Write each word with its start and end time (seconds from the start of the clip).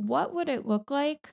what 0.00 0.34
would 0.34 0.48
it 0.48 0.66
look 0.66 0.90
like 0.90 1.30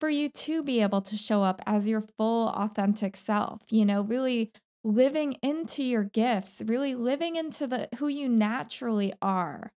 for 0.00 0.08
you 0.08 0.28
to 0.28 0.62
be 0.62 0.80
able 0.80 1.00
to 1.02 1.16
show 1.16 1.42
up 1.42 1.60
as 1.66 1.88
your 1.88 2.00
full 2.00 2.48
authentic 2.48 3.16
self, 3.16 3.62
you 3.70 3.84
know, 3.84 4.02
really 4.02 4.50
living 4.84 5.36
into 5.42 5.82
your 5.82 6.04
gifts, 6.04 6.62
really 6.64 6.94
living 6.94 7.36
into 7.36 7.66
the 7.66 7.88
who 7.98 8.08
you 8.08 8.28
naturally 8.28 9.12
are. 9.20 9.72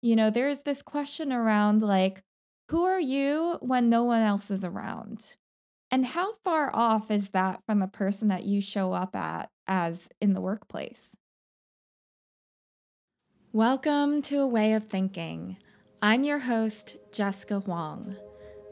You 0.00 0.16
know, 0.16 0.30
there's 0.30 0.60
this 0.60 0.82
question 0.82 1.32
around 1.32 1.82
like 1.82 2.22
who 2.70 2.84
are 2.84 3.00
you 3.00 3.58
when 3.60 3.90
no 3.90 4.04
one 4.04 4.22
else 4.22 4.50
is 4.50 4.64
around? 4.64 5.36
And 5.90 6.06
how 6.06 6.32
far 6.44 6.74
off 6.74 7.10
is 7.10 7.30
that 7.30 7.60
from 7.66 7.80
the 7.80 7.86
person 7.86 8.28
that 8.28 8.44
you 8.44 8.60
show 8.60 8.92
up 8.92 9.14
at 9.14 9.50
as 9.66 10.08
in 10.20 10.32
the 10.34 10.40
workplace? 10.40 11.16
Welcome 13.52 14.22
to 14.22 14.40
A 14.40 14.48
Way 14.48 14.72
of 14.72 14.86
Thinking. 14.86 15.58
I'm 16.04 16.22
your 16.22 16.40
host, 16.40 16.98
Jessica 17.12 17.60
Huang. 17.60 18.14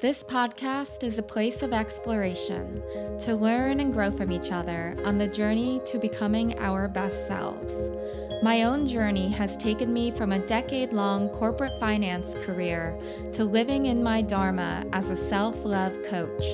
This 0.03 0.23
podcast 0.23 1.03
is 1.03 1.19
a 1.19 1.23
place 1.23 1.63
of 1.63 1.73
exploration 1.73 2.83
to 3.21 3.35
learn 3.35 3.81
and 3.81 3.91
grow 3.91 4.11
from 4.11 4.31
each 4.31 4.53
other 4.53 4.95
on 5.07 5.17
the 5.17 5.29
journey 5.29 5.81
to 5.87 5.99
becoming 5.99 6.59
our 6.59 6.89
best 6.89 7.27
selves. 7.27 7.73
My 8.43 8.65
own 8.65 8.87
journey 8.87 9.31
has 9.31 9.57
taken 9.57 9.95
me 9.95 10.11
from 10.11 10.33
a 10.33 10.47
decade 10.47 10.93
long 10.93 11.31
corporate 11.31 11.81
finance 11.81 12.35
career 12.45 13.01
to 13.33 13.45
living 13.45 13.87
in 13.87 14.03
my 14.03 14.21
Dharma 14.21 14.85
as 14.93 15.09
a 15.09 15.17
self 15.17 15.65
love 15.65 16.03
coach. 16.03 16.45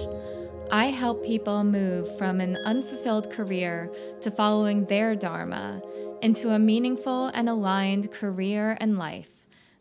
I 0.70 0.90
help 0.90 1.24
people 1.24 1.64
move 1.64 2.16
from 2.16 2.40
an 2.40 2.56
unfulfilled 2.64 3.32
career 3.32 3.92
to 4.20 4.30
following 4.30 4.84
their 4.84 5.16
Dharma 5.16 5.82
into 6.22 6.50
a 6.50 6.58
meaningful 6.60 7.32
and 7.34 7.48
aligned 7.48 8.12
career 8.12 8.78
and 8.80 8.96
life. 8.96 9.37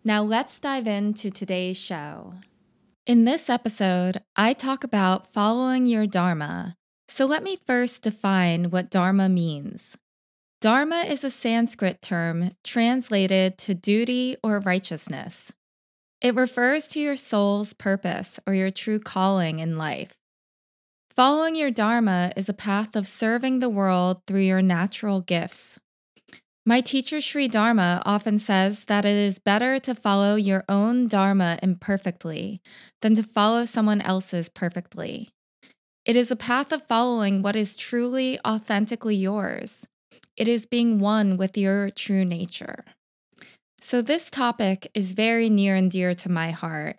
Now, 0.07 0.23
let's 0.23 0.57
dive 0.57 0.87
into 0.87 1.29
today's 1.29 1.75
show. 1.75 2.35
In 3.05 3.25
this 3.25 3.49
episode, 3.49 4.19
I 4.37 4.53
talk 4.53 4.85
about 4.85 5.27
following 5.27 5.85
your 5.85 6.07
Dharma. 6.07 6.77
So 7.09 7.25
let 7.25 7.43
me 7.43 7.57
first 7.57 8.03
define 8.03 8.69
what 8.69 8.89
Dharma 8.89 9.27
means. 9.27 9.97
Dharma 10.61 10.99
is 10.99 11.25
a 11.25 11.29
Sanskrit 11.29 12.01
term 12.01 12.51
translated 12.63 13.57
to 13.57 13.75
duty 13.75 14.37
or 14.41 14.61
righteousness. 14.61 15.51
It 16.21 16.35
refers 16.35 16.87
to 16.91 17.01
your 17.01 17.17
soul's 17.17 17.73
purpose 17.73 18.39
or 18.47 18.53
your 18.53 18.71
true 18.71 18.99
calling 18.99 19.59
in 19.59 19.77
life. 19.77 20.13
Following 21.09 21.53
your 21.53 21.69
Dharma 21.69 22.31
is 22.37 22.47
a 22.47 22.53
path 22.53 22.95
of 22.95 23.07
serving 23.07 23.59
the 23.59 23.67
world 23.67 24.21
through 24.25 24.39
your 24.39 24.61
natural 24.61 25.19
gifts. 25.19 25.81
My 26.67 26.81
teacher 26.81 27.21
Sri 27.21 27.47
Dharma 27.47 28.01
often 28.05 28.37
says 28.37 28.83
that 28.85 29.05
it 29.05 29.15
is 29.15 29.39
better 29.39 29.79
to 29.79 29.95
follow 29.95 30.35
your 30.35 30.65
own 30.67 31.07
Dharma 31.07 31.57
imperfectly 31.63 32.59
than 33.01 33.15
to 33.15 33.23
follow 33.23 33.63
someone 33.63 34.01
else's 34.01 34.49
perfectly. 34.49 35.29
It 36.03 36.17
is 36.17 36.29
a 36.29 36.35
path 36.35 36.73
of 36.73 36.85
following 36.85 37.41
what 37.41 37.55
is 37.55 37.77
truly, 37.77 38.37
authentically 38.45 39.15
yours. 39.15 39.87
It 40.35 40.49
is 40.49 40.65
being 40.65 40.99
one 40.99 41.37
with 41.37 41.57
your 41.57 41.89
true 41.89 42.25
nature. 42.25 42.83
So, 43.79 44.01
this 44.01 44.29
topic 44.29 44.91
is 44.93 45.13
very 45.13 45.49
near 45.49 45.73
and 45.73 45.89
dear 45.89 46.13
to 46.15 46.29
my 46.29 46.51
heart. 46.51 46.97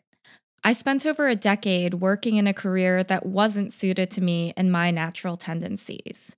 I 0.65 0.73
spent 0.73 1.05
over 1.05 1.29
a 1.29 1.37
decade 1.37 1.93
working 1.93 2.37
in 2.37 2.47
a 2.47 2.55
career 2.55 3.05
that 3.05 3.27
wasn't 3.27 3.75
suited 3.75 4.11
to 4.13 4.23
me 4.23 4.55
and 4.57 4.73
my 4.73 4.91
natural 4.91 5.37
tendencies. 5.37 6.35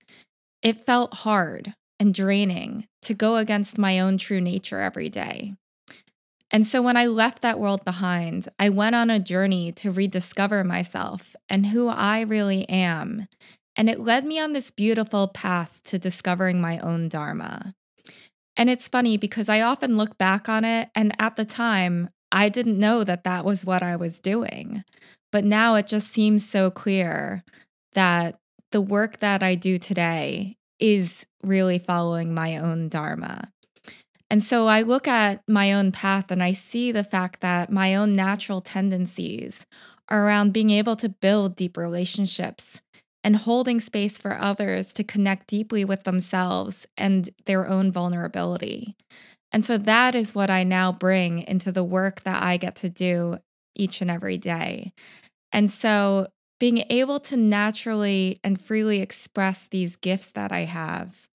It 0.62 0.80
felt 0.80 1.14
hard, 1.18 1.74
and 2.00 2.14
draining 2.14 2.88
to 3.02 3.14
go 3.14 3.36
against 3.36 3.78
my 3.78 4.00
own 4.00 4.18
true 4.18 4.40
nature 4.40 4.80
every 4.80 5.08
day. 5.08 5.54
And 6.50 6.66
so 6.66 6.82
when 6.82 6.96
I 6.96 7.06
left 7.06 7.42
that 7.42 7.60
world 7.60 7.84
behind, 7.84 8.48
I 8.58 8.70
went 8.70 8.96
on 8.96 9.10
a 9.10 9.20
journey 9.20 9.70
to 9.72 9.92
rediscover 9.92 10.64
myself 10.64 11.36
and 11.48 11.66
who 11.66 11.88
I 11.88 12.22
really 12.22 12.68
am. 12.68 13.28
And 13.76 13.88
it 13.88 14.00
led 14.00 14.24
me 14.24 14.40
on 14.40 14.52
this 14.52 14.70
beautiful 14.70 15.28
path 15.28 15.80
to 15.84 15.98
discovering 15.98 16.60
my 16.60 16.78
own 16.80 17.08
Dharma. 17.08 17.74
And 18.56 18.68
it's 18.68 18.88
funny 18.88 19.16
because 19.16 19.48
I 19.48 19.60
often 19.60 19.96
look 19.96 20.18
back 20.18 20.48
on 20.48 20.64
it, 20.64 20.90
and 20.94 21.14
at 21.18 21.36
the 21.36 21.44
time, 21.44 22.10
I 22.32 22.48
didn't 22.48 22.78
know 22.78 23.04
that 23.04 23.24
that 23.24 23.44
was 23.44 23.64
what 23.64 23.82
I 23.82 23.96
was 23.96 24.18
doing. 24.18 24.82
But 25.32 25.44
now 25.44 25.76
it 25.76 25.86
just 25.86 26.08
seems 26.08 26.48
so 26.48 26.70
clear 26.70 27.44
that 27.94 28.36
the 28.72 28.80
work 28.80 29.20
that 29.20 29.42
I 29.42 29.54
do 29.54 29.78
today 29.78 30.56
is 30.80 31.26
really 31.42 31.78
following 31.78 32.34
my 32.34 32.56
own 32.56 32.88
Dharma. 32.88 33.52
And 34.30 34.42
so 34.42 34.68
I 34.68 34.82
look 34.82 35.08
at 35.08 35.42
my 35.48 35.72
own 35.72 35.90
path 35.90 36.30
and 36.30 36.42
I 36.42 36.52
see 36.52 36.92
the 36.92 37.04
fact 37.04 37.40
that 37.40 37.70
my 37.70 37.94
own 37.94 38.12
natural 38.12 38.60
tendencies 38.60 39.66
are 40.08 40.24
around 40.24 40.52
being 40.52 40.70
able 40.70 40.96
to 40.96 41.08
build 41.08 41.56
deep 41.56 41.76
relationships 41.76 42.80
and 43.22 43.36
holding 43.36 43.80
space 43.80 44.18
for 44.18 44.38
others 44.40 44.92
to 44.94 45.04
connect 45.04 45.46
deeply 45.46 45.84
with 45.84 46.04
themselves 46.04 46.86
and 46.96 47.30
their 47.44 47.68
own 47.68 47.92
vulnerability. 47.92 48.96
And 49.52 49.64
so 49.64 49.76
that 49.78 50.14
is 50.14 50.34
what 50.34 50.48
I 50.48 50.62
now 50.62 50.92
bring 50.92 51.40
into 51.42 51.72
the 51.72 51.84
work 51.84 52.22
that 52.22 52.42
I 52.42 52.56
get 52.56 52.76
to 52.76 52.88
do 52.88 53.38
each 53.74 54.00
and 54.00 54.10
every 54.10 54.38
day. 54.38 54.92
And 55.52 55.70
so 55.70 56.28
being 56.60 56.84
able 56.90 57.18
to 57.18 57.36
naturally 57.36 58.38
and 58.44 58.60
freely 58.60 59.00
express 59.00 59.66
these 59.66 59.96
gifts 59.96 60.30
that 60.32 60.52
I 60.52 60.60
have 60.60 61.26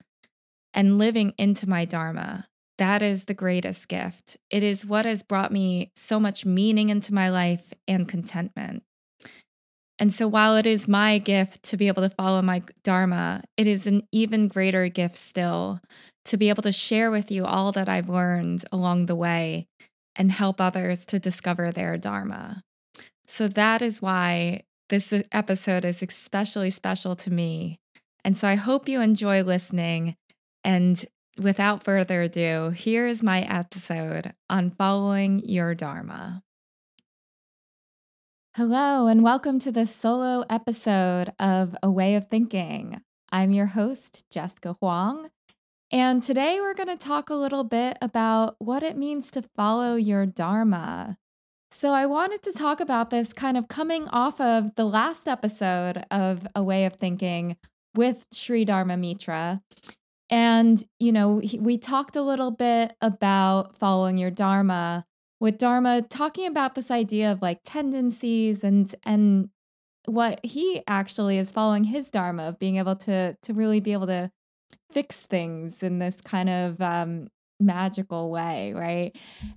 and 0.74 1.00
living 1.00 1.34
into 1.38 1.68
my 1.68 1.84
Dharma, 1.84 2.46
that 2.78 3.02
is 3.02 3.26
the 3.26 3.34
greatest 3.34 3.88
gift. 3.88 4.38
It 4.50 4.62
is 4.62 4.86
what 4.86 5.06
has 5.06 5.24
brought 5.24 5.52
me 5.52 5.92
so 5.96 6.20
much 6.20 6.46
meaning 6.46 6.90
into 6.90 7.14
my 7.14 7.30
life 7.30 7.74
and 7.88 8.08
contentment. 8.08 8.84
And 9.98 10.14
so, 10.14 10.28
while 10.28 10.58
it 10.58 10.68
is 10.68 10.88
my 10.88 11.18
gift 11.18 11.64
to 11.64 11.78
be 11.78 11.88
able 11.88 12.04
to 12.04 12.10
follow 12.10 12.42
my 12.42 12.62
Dharma, 12.84 13.44
it 13.56 13.66
is 13.66 13.88
an 13.88 14.04
even 14.12 14.48
greater 14.50 14.90
gift 14.90 15.16
still 15.16 15.80
to 16.26 16.38
be 16.38 16.50
able 16.50 16.64
to 16.64 16.72
share 16.72 17.10
with 17.10 17.32
you 17.32 17.46
all 17.46 17.72
that 17.72 17.88
I've 17.88 18.10
learned 18.10 18.66
along 18.72 19.06
the 19.06 19.16
way 19.16 19.68
and 20.16 20.32
help 20.32 20.60
others 20.60 21.06
to 21.08 21.20
discover 21.20 21.72
their 21.72 21.98
Dharma. 21.98 22.62
So, 23.26 23.48
that 23.48 23.82
is 23.82 24.02
why 24.02 24.64
this 24.90 25.14
episode 25.32 25.84
is 25.84 26.04
especially 26.04 26.70
special 26.70 27.16
to 27.16 27.32
me. 27.32 27.80
And 28.24 28.38
so 28.38 28.48
I 28.48 28.56
hope 28.56 28.88
you 28.88 29.02
enjoy 29.02 29.42
listening. 29.42 30.16
And 30.64 31.04
without 31.40 31.84
further 31.84 32.22
ado, 32.22 32.70
here 32.70 33.08
is 33.08 33.24
my 33.24 33.42
episode 33.42 34.34
on 34.50 34.70
following 34.70 35.42
your 35.44 35.74
Dharma. 35.74 36.44
Hello, 38.56 39.08
and 39.08 39.24
welcome 39.24 39.60
to 39.60 39.72
this 39.72 39.94
solo 39.94 40.46
episode 40.50 41.32
of 41.40 41.76
A 41.84 41.90
Way 41.90 42.16
of 42.16 42.28
Thinking. 42.28 43.02
I'm 43.32 43.52
your 43.52 43.66
host, 43.68 44.24
Jessica 44.30 44.76
Huang. 44.80 45.30
And 45.92 46.24
today 46.24 46.60
we're 46.62 46.74
going 46.74 46.96
to 46.96 46.96
talk 46.96 47.30
a 47.30 47.36
little 47.36 47.64
bit 47.64 47.98
about 48.02 48.56
what 48.60 48.84
it 48.84 48.98
means 48.98 49.30
to 49.32 49.42
follow 49.42 49.96
your 49.96 50.26
Dharma. 50.26 51.18
So, 51.72 51.92
I 51.92 52.06
wanted 52.06 52.42
to 52.44 52.54
talk 52.54 52.80
about 52.80 53.10
this 53.10 53.34
kind 53.34 53.58
of 53.58 53.68
coming 53.68 54.08
off 54.10 54.40
of 54.40 54.76
the 54.76 54.86
last 54.86 55.28
episode 55.28 56.04
of 56.10 56.48
A 56.56 56.64
Way 56.64 56.86
of 56.86 56.94
Thinking 56.94 57.58
with 57.96 58.26
Sri 58.32 58.66
Dharma 58.66 58.96
Mittra. 58.96 59.62
And, 60.30 60.84
you 61.00 61.12
know, 61.12 61.42
we 61.60 61.78
talked 61.78 62.16
a 62.16 62.22
little 62.22 62.52
bit 62.52 62.96
about 63.02 63.78
following 63.78 64.18
your 64.18 64.32
Dharma 64.32 65.06
with 65.40 65.58
Dharma 65.58 66.02
talking 66.02 66.48
about 66.48 66.76
this 66.76 66.90
idea 66.90 67.32
of 67.32 67.42
like 67.42 67.60
tendencies 67.64 68.64
and, 68.64 68.94
and, 69.04 69.50
what 70.08 70.40
he 70.46 70.84
actually 70.88 71.38
is 71.38 71.52
following 71.52 71.86
his 71.86 72.10
dharma 72.10 72.44
of 72.44 72.60
being 72.60 72.78
able 72.78 72.96
to 72.96 73.36
to 73.42 73.54
really 73.54 73.80
be 73.80 73.94
able 73.94 74.08
to 74.08 74.32
fix 74.90 75.16
things 75.18 75.82
in 75.84 76.00
this 76.00 76.18
kind 76.22 76.50
of 76.50 76.82
um, 76.82 77.28
magical 77.60 78.30
way, 78.30 78.74
right? 78.74 79.16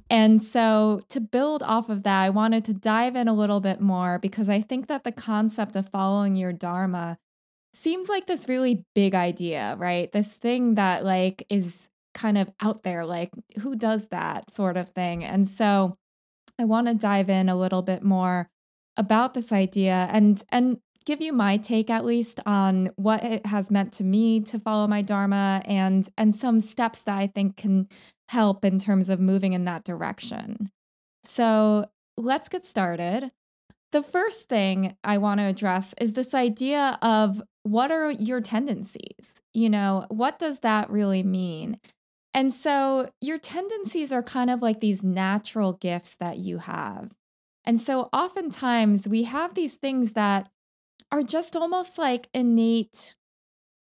And 0.08 0.42
so 0.42 1.00
to 1.08 1.20
build 1.20 1.62
off 1.62 1.88
of 1.88 2.02
that, 2.04 2.22
I 2.22 2.30
wanted 2.30 2.64
to 2.66 2.74
dive 2.74 3.16
in 3.16 3.28
a 3.28 3.32
little 3.32 3.60
bit 3.60 3.80
more 3.80 4.18
because 4.18 4.48
I 4.48 4.60
think 4.60 4.86
that 4.86 5.04
the 5.04 5.12
concept 5.12 5.76
of 5.76 5.88
following 5.88 6.36
your 6.36 6.52
dharma 6.52 7.18
seems 7.72 8.08
like 8.08 8.26
this 8.26 8.48
really 8.48 8.84
big 8.94 9.14
idea, 9.14 9.76
right? 9.78 10.10
This 10.12 10.34
thing 10.34 10.74
that 10.76 11.04
like 11.04 11.44
is 11.50 11.90
kind 12.14 12.38
of 12.38 12.50
out 12.60 12.82
there 12.82 13.04
like 13.04 13.30
who 13.60 13.76
does 13.76 14.08
that 14.08 14.52
sort 14.52 14.76
of 14.76 14.88
thing. 14.90 15.24
And 15.24 15.46
so 15.46 15.96
I 16.58 16.64
want 16.64 16.88
to 16.88 16.94
dive 16.94 17.30
in 17.30 17.48
a 17.48 17.56
little 17.56 17.82
bit 17.82 18.02
more 18.02 18.48
about 18.96 19.34
this 19.34 19.52
idea 19.52 20.08
and 20.10 20.42
and 20.50 20.78
give 21.08 21.22
you 21.22 21.32
my 21.32 21.56
take 21.56 21.88
at 21.88 22.04
least 22.04 22.38
on 22.44 22.90
what 22.96 23.24
it 23.24 23.46
has 23.46 23.70
meant 23.70 23.94
to 23.94 24.04
me 24.04 24.40
to 24.40 24.58
follow 24.58 24.86
my 24.86 25.00
dharma 25.00 25.62
and 25.64 26.10
and 26.18 26.34
some 26.34 26.60
steps 26.60 27.00
that 27.00 27.16
I 27.16 27.26
think 27.26 27.56
can 27.56 27.88
help 28.28 28.62
in 28.62 28.78
terms 28.78 29.08
of 29.08 29.18
moving 29.18 29.54
in 29.54 29.64
that 29.64 29.84
direction. 29.84 30.70
So, 31.24 31.86
let's 32.18 32.50
get 32.50 32.66
started. 32.66 33.32
The 33.90 34.02
first 34.02 34.50
thing 34.50 34.96
I 35.02 35.16
want 35.16 35.40
to 35.40 35.46
address 35.46 35.94
is 35.98 36.12
this 36.12 36.34
idea 36.34 36.98
of 37.00 37.40
what 37.62 37.90
are 37.90 38.10
your 38.10 38.42
tendencies? 38.42 39.40
You 39.54 39.70
know, 39.70 40.04
what 40.10 40.38
does 40.38 40.60
that 40.60 40.90
really 40.90 41.22
mean? 41.22 41.80
And 42.34 42.52
so, 42.52 43.08
your 43.22 43.38
tendencies 43.38 44.12
are 44.12 44.22
kind 44.22 44.50
of 44.50 44.60
like 44.60 44.80
these 44.80 45.02
natural 45.02 45.72
gifts 45.72 46.16
that 46.16 46.36
you 46.36 46.58
have. 46.58 47.14
And 47.64 47.78
so 47.78 48.08
oftentimes 48.14 49.06
we 49.06 49.24
have 49.24 49.52
these 49.52 49.74
things 49.74 50.14
that 50.14 50.48
are 51.10 51.22
just 51.22 51.56
almost 51.56 51.98
like 51.98 52.28
innate 52.34 53.14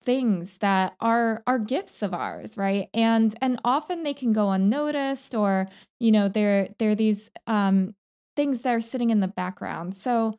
things 0.05 0.59
that 0.59 0.95
are 1.01 1.43
are 1.47 1.59
gifts 1.59 2.03
of 2.03 2.15
ours 2.15 2.57
right? 2.59 2.89
And 2.95 3.35
and 3.41 3.61
often 3.65 4.03
they 4.03 4.15
can 4.15 4.33
go 4.33 4.51
unnoticed 4.51 5.35
or 5.35 5.69
you 6.01 6.13
know 6.13 6.29
they're 6.29 6.69
they're 6.79 6.95
these 6.97 7.31
um 7.47 7.95
things 8.37 8.63
that 8.63 8.75
are 8.75 8.81
sitting 8.81 9.11
in 9.11 9.21
the 9.21 9.29
background. 9.29 9.95
So 9.95 10.37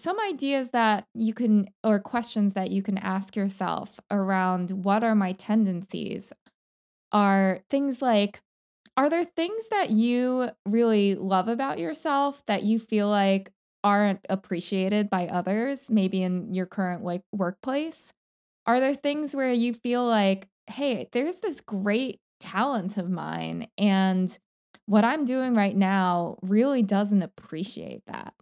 some 0.00 0.18
ideas 0.20 0.70
that 0.70 1.06
you 1.14 1.34
can 1.34 1.68
or 1.84 1.98
questions 2.00 2.54
that 2.54 2.70
you 2.70 2.82
can 2.82 2.98
ask 2.98 3.36
yourself 3.36 4.00
around 4.10 4.70
what 4.72 5.04
are 5.04 5.14
my 5.14 5.32
tendencies 5.32 6.32
are 7.12 7.60
things 7.70 8.02
like 8.02 8.40
are 8.96 9.10
there 9.10 9.24
things 9.24 9.68
that 9.70 9.90
you 9.90 10.50
really 10.66 11.14
love 11.14 11.48
about 11.48 11.78
yourself 11.78 12.44
that 12.46 12.64
you 12.64 12.78
feel 12.78 13.08
like 13.08 13.50
aren't 13.84 14.20
appreciated 14.28 15.08
by 15.08 15.26
others 15.28 15.88
maybe 15.90 16.22
in 16.22 16.52
your 16.52 16.66
current 16.66 17.04
like 17.04 17.22
workplace 17.32 18.12
are 18.66 18.80
there 18.80 18.94
things 18.94 19.34
where 19.34 19.50
you 19.50 19.72
feel 19.72 20.06
like, 20.06 20.46
hey, 20.68 21.08
there's 21.12 21.36
this 21.36 21.60
great 21.60 22.20
talent 22.38 22.98
of 22.98 23.10
mine, 23.10 23.68
and 23.78 24.38
what 24.86 25.04
I'm 25.04 25.24
doing 25.24 25.54
right 25.54 25.76
now 25.76 26.36
really 26.42 26.82
doesn't 26.82 27.22
appreciate 27.22 28.02
that? 28.06 28.34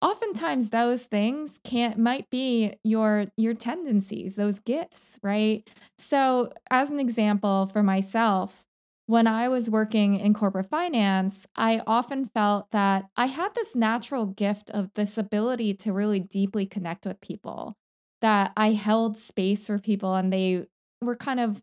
Oftentimes 0.00 0.70
those 0.70 1.04
things 1.04 1.58
can't 1.64 1.98
might 1.98 2.30
be 2.30 2.74
your 2.84 3.26
your 3.36 3.52
tendencies, 3.54 4.36
those 4.36 4.60
gifts, 4.60 5.18
right? 5.24 5.68
So, 5.98 6.52
as 6.70 6.90
an 6.90 7.00
example 7.00 7.66
for 7.66 7.82
myself, 7.82 8.64
when 9.08 9.26
I 9.26 9.48
was 9.48 9.70
working 9.70 10.20
in 10.20 10.34
corporate 10.34 10.68
finance, 10.68 11.46
I 11.56 11.80
often 11.86 12.26
felt 12.26 12.70
that 12.72 13.06
I 13.16 13.24
had 13.24 13.54
this 13.54 13.74
natural 13.74 14.26
gift 14.26 14.68
of 14.68 14.92
this 14.96 15.16
ability 15.16 15.72
to 15.76 15.94
really 15.94 16.20
deeply 16.20 16.66
connect 16.66 17.06
with 17.06 17.22
people 17.22 17.74
that 18.20 18.52
I 18.54 18.72
held 18.72 19.16
space 19.16 19.66
for 19.66 19.78
people 19.78 20.14
and 20.14 20.30
they 20.30 20.66
were 21.00 21.16
kind 21.16 21.40
of 21.40 21.62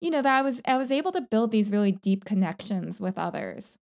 you 0.00 0.10
know 0.10 0.22
that 0.22 0.38
I 0.38 0.42
was 0.42 0.62
I 0.66 0.76
was 0.76 0.92
able 0.92 1.10
to 1.12 1.20
build 1.20 1.50
these 1.50 1.72
really 1.72 1.92
deep 1.92 2.24
connections 2.24 3.00
with 3.00 3.18
others. 3.18 3.78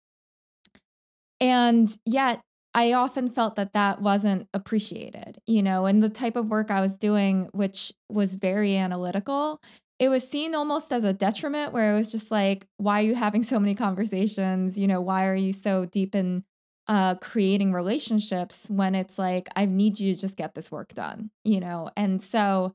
And 1.40 1.96
yet 2.06 2.40
I 2.74 2.92
often 2.92 3.28
felt 3.28 3.56
that 3.56 3.72
that 3.72 4.00
wasn't 4.00 4.48
appreciated, 4.54 5.38
you 5.46 5.62
know, 5.62 5.86
and 5.86 6.02
the 6.02 6.08
type 6.08 6.36
of 6.36 6.48
work 6.48 6.70
I 6.70 6.80
was 6.80 6.96
doing 6.96 7.48
which 7.52 7.92
was 8.08 8.36
very 8.36 8.76
analytical, 8.76 9.60
it 10.02 10.08
was 10.08 10.28
seen 10.28 10.54
almost 10.56 10.92
as 10.92 11.04
a 11.04 11.12
detriment 11.12 11.72
where 11.72 11.92
it 11.94 11.96
was 11.96 12.10
just 12.10 12.32
like 12.32 12.66
why 12.78 12.98
are 13.00 13.06
you 13.06 13.14
having 13.14 13.44
so 13.44 13.60
many 13.60 13.74
conversations, 13.74 14.76
you 14.76 14.88
know, 14.88 15.00
why 15.00 15.26
are 15.26 15.36
you 15.36 15.52
so 15.52 15.86
deep 15.86 16.14
in 16.16 16.44
uh, 16.88 17.14
creating 17.16 17.72
relationships 17.72 18.66
when 18.68 18.96
it's 18.96 19.16
like 19.16 19.48
I 19.54 19.66
need 19.66 20.00
you 20.00 20.12
to 20.14 20.20
just 20.20 20.36
get 20.36 20.54
this 20.54 20.72
work 20.72 20.88
done, 20.94 21.30
you 21.44 21.60
know. 21.60 21.90
And 21.96 22.20
so 22.20 22.72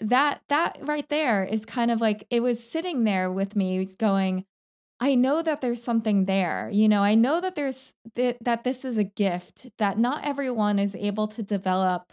that 0.00 0.42
that 0.48 0.78
right 0.82 1.08
there 1.08 1.44
is 1.44 1.64
kind 1.64 1.90
of 1.90 2.00
like 2.00 2.26
it 2.30 2.40
was 2.40 2.62
sitting 2.62 3.04
there 3.04 3.30
with 3.30 3.56
me 3.56 3.86
going 3.98 4.44
I 5.00 5.14
know 5.14 5.42
that 5.42 5.62
there's 5.62 5.82
something 5.82 6.26
there. 6.26 6.70
You 6.72 6.88
know, 6.88 7.02
I 7.02 7.14
know 7.14 7.40
that 7.40 7.54
there's 7.56 7.94
th- 8.14 8.36
that 8.42 8.64
this 8.64 8.84
is 8.84 8.98
a 8.98 9.04
gift 9.04 9.68
that 9.78 9.98
not 9.98 10.24
everyone 10.24 10.78
is 10.78 10.94
able 10.96 11.26
to 11.28 11.42
develop 11.42 12.12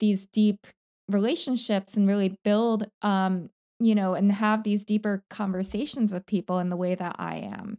these 0.00 0.26
deep 0.26 0.66
relationships 1.08 1.96
and 1.96 2.08
really 2.08 2.38
build 2.44 2.86
um 3.02 3.50
you 3.80 3.94
know 3.94 4.14
and 4.14 4.32
have 4.32 4.62
these 4.62 4.84
deeper 4.84 5.24
conversations 5.30 6.12
with 6.12 6.26
people 6.26 6.58
in 6.58 6.68
the 6.68 6.76
way 6.76 6.94
that 6.94 7.16
I 7.18 7.36
am. 7.36 7.78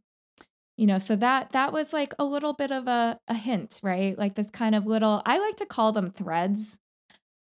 You 0.78 0.88
know 0.88 0.98
so 0.98 1.16
that 1.18 1.52
that 1.54 1.72
was 1.74 1.94
like 1.94 2.14
a 2.20 2.26
little 2.26 2.54
bit 2.54 2.72
of 2.72 2.88
a, 2.88 3.20
a 3.28 3.34
hint 3.36 3.80
right? 3.84 4.18
Like 4.18 4.36
this 4.36 4.50
kind 4.52 4.76
of 4.76 4.86
little 4.86 5.22
i 5.26 5.38
like 5.40 5.56
to 5.58 5.66
call 5.66 5.92
them 5.92 6.12
threads 6.12 6.78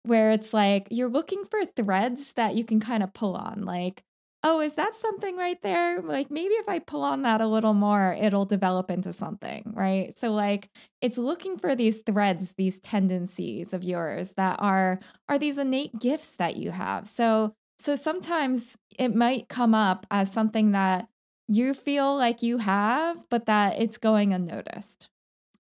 where 0.05 0.31
it's 0.33 0.53
like 0.53 0.89
you're 0.91 1.09
looking 1.09 1.45
for 1.45 1.65
threads 1.65 2.33
that 2.35 2.55
you 2.57 2.65
can 2.65 2.81
kind 2.81 3.03
of 3.03 3.13
pull 3.15 3.37
on 3.37 3.65
like 3.65 4.03
oh 4.45 4.61
is 4.61 4.75
that 4.75 4.93
something 4.97 5.37
right 5.37 5.63
there? 5.63 6.01
Like 6.03 6.31
maybe 6.31 6.55
if 6.55 6.69
i 6.69 6.79
pull 6.81 7.03
on 7.03 7.23
that 7.23 7.41
a 7.41 7.47
little 7.47 7.75
more 7.75 8.17
it'll 8.21 8.45
develop 8.45 8.91
into 8.91 9.13
something 9.13 9.73
right? 9.77 10.19
So 10.19 10.33
like 10.33 10.69
it's 11.01 11.19
looking 11.19 11.59
for 11.59 11.75
these 11.77 12.01
threads 12.01 12.53
these 12.57 12.79
tendencies 12.81 13.73
of 13.73 13.85
yours 13.85 14.33
that 14.37 14.57
are 14.61 14.99
are 15.29 15.39
these 15.39 15.59
innate 15.59 15.99
gifts 15.99 16.37
that 16.37 16.57
you 16.57 16.71
have. 16.73 17.07
So 17.07 17.55
so 17.83 17.97
sometimes 17.97 18.77
it 18.97 19.15
might 19.15 19.49
come 19.49 19.75
up 19.75 20.07
as 20.11 20.33
something 20.33 20.71
that 20.73 21.09
you 21.49 21.75
feel 21.75 22.17
like 22.17 22.43
you 22.43 22.59
have, 22.59 23.29
but 23.29 23.47
that 23.47 23.81
it's 23.81 23.99
going 23.99 24.33
unnoticed. 24.33 25.11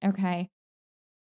Okay. 0.05 0.49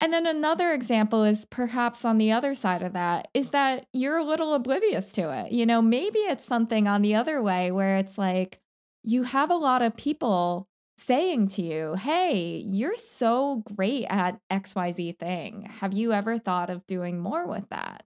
And 0.00 0.12
then 0.12 0.26
another 0.26 0.72
example 0.72 1.22
is 1.22 1.44
perhaps 1.44 2.04
on 2.04 2.16
the 2.19 2.32
other 2.32 2.54
side 2.54 2.82
of 2.82 2.94
that 2.94 3.28
is 3.34 3.50
that 3.50 3.87
you're 3.93 4.16
a 4.16 4.25
little 4.25 4.54
oblivious 4.54 5.12
to 5.12 5.31
it. 5.31 5.52
You 5.52 5.66
know, 5.66 5.82
maybe 5.82 6.19
it's 6.20 6.44
something 6.44 6.87
on 6.87 7.02
the 7.02 7.14
other 7.14 7.42
way 7.42 7.70
where 7.70 7.96
it's 7.99 8.16
like 8.16 8.60
you 9.02 9.25
have 9.25 9.50
a 9.50 9.54
lot 9.54 9.82
of 9.82 9.96
people 9.96 10.69
saying 10.99 11.49
to 11.49 11.62
you, 11.62 11.94
Hey, 11.94 12.62
you're 12.64 12.94
so 12.94 13.62
great 13.76 14.06
at 14.08 14.40
XYZ 14.50 15.19
thing. 15.19 15.62
Have 15.81 15.92
you 15.92 16.12
ever 16.12 16.38
thought 16.38 16.70
of 16.70 16.87
doing 16.87 17.19
more 17.19 17.46
with 17.46 17.69
that? 17.69 18.04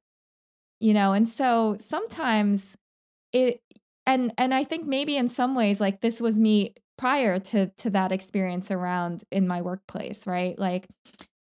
You 0.81 0.95
know, 0.95 1.13
and 1.13 1.29
so 1.29 1.77
sometimes 1.79 2.77
it 3.33 3.61
and 4.07 4.33
and 4.39 4.55
I 4.55 4.65
think 4.65 4.87
maybe 4.87 5.17
in 5.17 5.29
some 5.29 5.55
ways 5.55 5.81
like 5.81 6.01
this 6.01 6.21
was 6.21 6.39
me 6.39 6.75
prior 6.99 7.39
to 7.39 7.69
to 7.69 7.91
that 7.91 8.13
experience 8.13 8.71
around 8.71 9.25
in 9.31 9.47
my 9.47 9.63
workplace, 9.63 10.27
right? 10.27 10.59
Like 10.59 10.89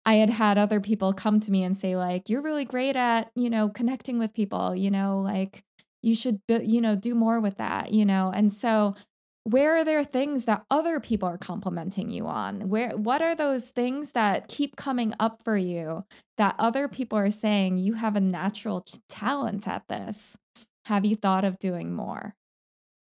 I 0.04 0.14
had 0.14 0.30
had 0.30 0.58
other 0.58 0.80
people 0.80 1.12
come 1.12 1.40
to 1.40 1.50
me 1.50 1.62
and 1.62 1.76
say 1.76 1.96
like 1.96 2.28
you're 2.28 2.42
really 2.42 2.64
great 2.64 2.96
at, 2.96 3.30
you 3.34 3.50
know, 3.50 3.68
connecting 3.68 4.18
with 4.18 4.34
people, 4.34 4.74
you 4.74 4.90
know, 4.90 5.20
like 5.20 5.64
you 6.02 6.14
should 6.14 6.40
you 6.48 6.80
know 6.80 6.96
do 6.96 7.14
more 7.14 7.40
with 7.40 7.58
that, 7.58 7.92
you 7.92 8.04
know. 8.04 8.32
And 8.34 8.52
so 8.52 8.94
where 9.44 9.76
are 9.76 9.84
there 9.84 10.04
things 10.04 10.44
that 10.44 10.64
other 10.70 11.00
people 11.00 11.28
are 11.28 11.38
complimenting 11.38 12.10
you 12.10 12.26
on? 12.26 12.68
Where 12.68 12.90
what 12.90 13.22
are 13.22 13.34
those 13.34 13.70
things 13.70 14.12
that 14.12 14.48
keep 14.48 14.76
coming 14.76 15.14
up 15.18 15.42
for 15.42 15.56
you 15.56 16.04
that 16.36 16.54
other 16.58 16.88
people 16.88 17.18
are 17.18 17.30
saying 17.30 17.78
you 17.78 17.94
have 17.94 18.16
a 18.16 18.20
natural 18.20 18.84
talent 19.08 19.66
at 19.66 19.88
this? 19.88 20.36
Have 20.88 21.06
you 21.06 21.16
thought 21.16 21.44
of 21.44 21.58
doing 21.58 21.94
more? 21.94 22.34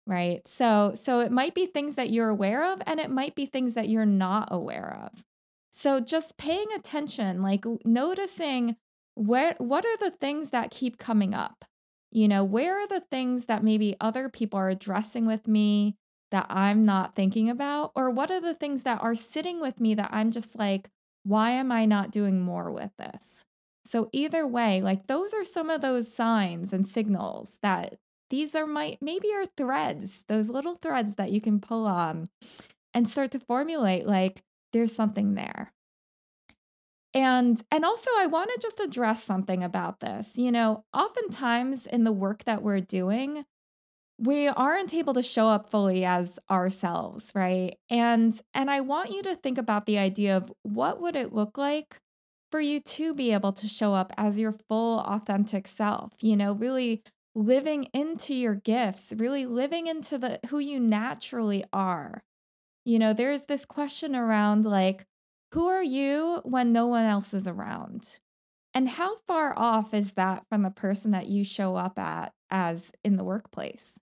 right? 0.06 0.46
So 0.46 0.92
so 0.94 1.20
it 1.20 1.32
might 1.32 1.54
be 1.54 1.66
things 1.66 1.96
that 1.96 2.10
you're 2.10 2.28
aware 2.28 2.72
of 2.72 2.82
and 2.86 3.00
it 3.00 3.10
might 3.10 3.34
be 3.34 3.46
things 3.46 3.74
that 3.74 3.88
you're 3.88 4.06
not 4.06 4.48
aware 4.50 4.98
of. 5.04 5.24
So 5.72 6.00
just 6.00 6.36
paying 6.36 6.66
attention, 6.74 7.42
like 7.42 7.64
noticing 7.84 8.76
where 9.14 9.54
what 9.58 9.84
are 9.84 9.96
the 9.96 10.10
things 10.10 10.50
that 10.50 10.70
keep 10.70 10.98
coming 10.98 11.34
up? 11.34 11.64
You 12.10 12.28
know, 12.28 12.44
where 12.44 12.78
are 12.78 12.86
the 12.86 13.00
things 13.00 13.46
that 13.46 13.64
maybe 13.64 13.96
other 14.00 14.28
people 14.28 14.58
are 14.58 14.68
addressing 14.68 15.24
with 15.26 15.48
me 15.48 15.96
that 16.30 16.46
I'm 16.48 16.84
not 16.84 17.14
thinking 17.14 17.48
about 17.48 17.92
or 17.94 18.10
what 18.10 18.30
are 18.30 18.40
the 18.40 18.54
things 18.54 18.82
that 18.82 19.02
are 19.02 19.14
sitting 19.14 19.60
with 19.60 19.80
me 19.80 19.94
that 19.94 20.10
I'm 20.12 20.30
just 20.30 20.58
like 20.58 20.88
why 21.24 21.50
am 21.50 21.70
I 21.70 21.84
not 21.84 22.10
doing 22.10 22.40
more 22.40 22.72
with 22.72 22.90
this? 22.96 23.44
So 23.92 24.08
either 24.10 24.46
way, 24.46 24.80
like 24.80 25.06
those 25.06 25.34
are 25.34 25.44
some 25.44 25.68
of 25.68 25.82
those 25.82 26.10
signs 26.10 26.72
and 26.72 26.88
signals 26.88 27.58
that 27.60 27.98
these 28.30 28.54
are 28.54 28.66
my 28.66 28.96
maybe 29.02 29.30
are 29.34 29.44
threads, 29.44 30.24
those 30.28 30.48
little 30.48 30.76
threads 30.76 31.16
that 31.16 31.30
you 31.30 31.42
can 31.42 31.60
pull 31.60 31.86
on 31.86 32.30
and 32.94 33.06
start 33.06 33.32
to 33.32 33.38
formulate 33.38 34.06
like 34.06 34.44
there's 34.72 34.94
something 34.94 35.34
there. 35.34 35.74
And 37.12 37.62
and 37.70 37.84
also 37.84 38.08
I 38.16 38.24
want 38.24 38.48
to 38.54 38.58
just 38.62 38.80
address 38.80 39.22
something 39.22 39.62
about 39.62 40.00
this. 40.00 40.38
You 40.38 40.52
know, 40.52 40.84
oftentimes 40.94 41.86
in 41.86 42.04
the 42.04 42.12
work 42.12 42.44
that 42.44 42.62
we're 42.62 42.80
doing, 42.80 43.44
we 44.18 44.48
aren't 44.48 44.94
able 44.94 45.14
to 45.14 45.22
show 45.22 45.48
up 45.48 45.70
fully 45.70 46.04
as 46.04 46.38
ourselves, 46.50 47.30
right? 47.34 47.76
And 47.90 48.40
and 48.54 48.70
I 48.70 48.80
want 48.80 49.10
you 49.10 49.22
to 49.24 49.36
think 49.36 49.58
about 49.58 49.84
the 49.84 49.98
idea 49.98 50.34
of 50.36 50.50
what 50.62 50.98
would 51.02 51.16
it 51.16 51.34
look 51.34 51.58
like 51.58 52.01
for 52.52 52.60
you 52.60 52.78
to 52.78 53.14
be 53.14 53.32
able 53.32 53.52
to 53.54 53.66
show 53.66 53.94
up 53.94 54.12
as 54.16 54.38
your 54.38 54.52
full 54.52 55.00
authentic 55.00 55.66
self, 55.66 56.12
you 56.20 56.36
know, 56.36 56.52
really 56.52 57.02
living 57.34 57.88
into 57.94 58.34
your 58.34 58.54
gifts, 58.54 59.12
really 59.16 59.46
living 59.46 59.86
into 59.86 60.18
the 60.18 60.38
who 60.50 60.58
you 60.58 60.78
naturally 60.78 61.64
are. 61.72 62.22
You 62.84 62.98
know, 62.98 63.12
there's 63.12 63.46
this 63.46 63.64
question 63.64 64.14
around 64.14 64.66
like 64.66 65.06
who 65.52 65.66
are 65.66 65.82
you 65.82 66.40
when 66.44 66.72
no 66.72 66.86
one 66.86 67.06
else 67.06 67.34
is 67.34 67.46
around? 67.46 68.20
And 68.74 68.88
how 68.88 69.16
far 69.26 69.58
off 69.58 69.92
is 69.92 70.14
that 70.14 70.44
from 70.48 70.62
the 70.62 70.70
person 70.70 71.10
that 71.10 71.28
you 71.28 71.44
show 71.44 71.76
up 71.76 71.98
at 71.98 72.32
as 72.50 72.92
in 73.04 73.16
the 73.16 73.24
workplace? 73.24 73.98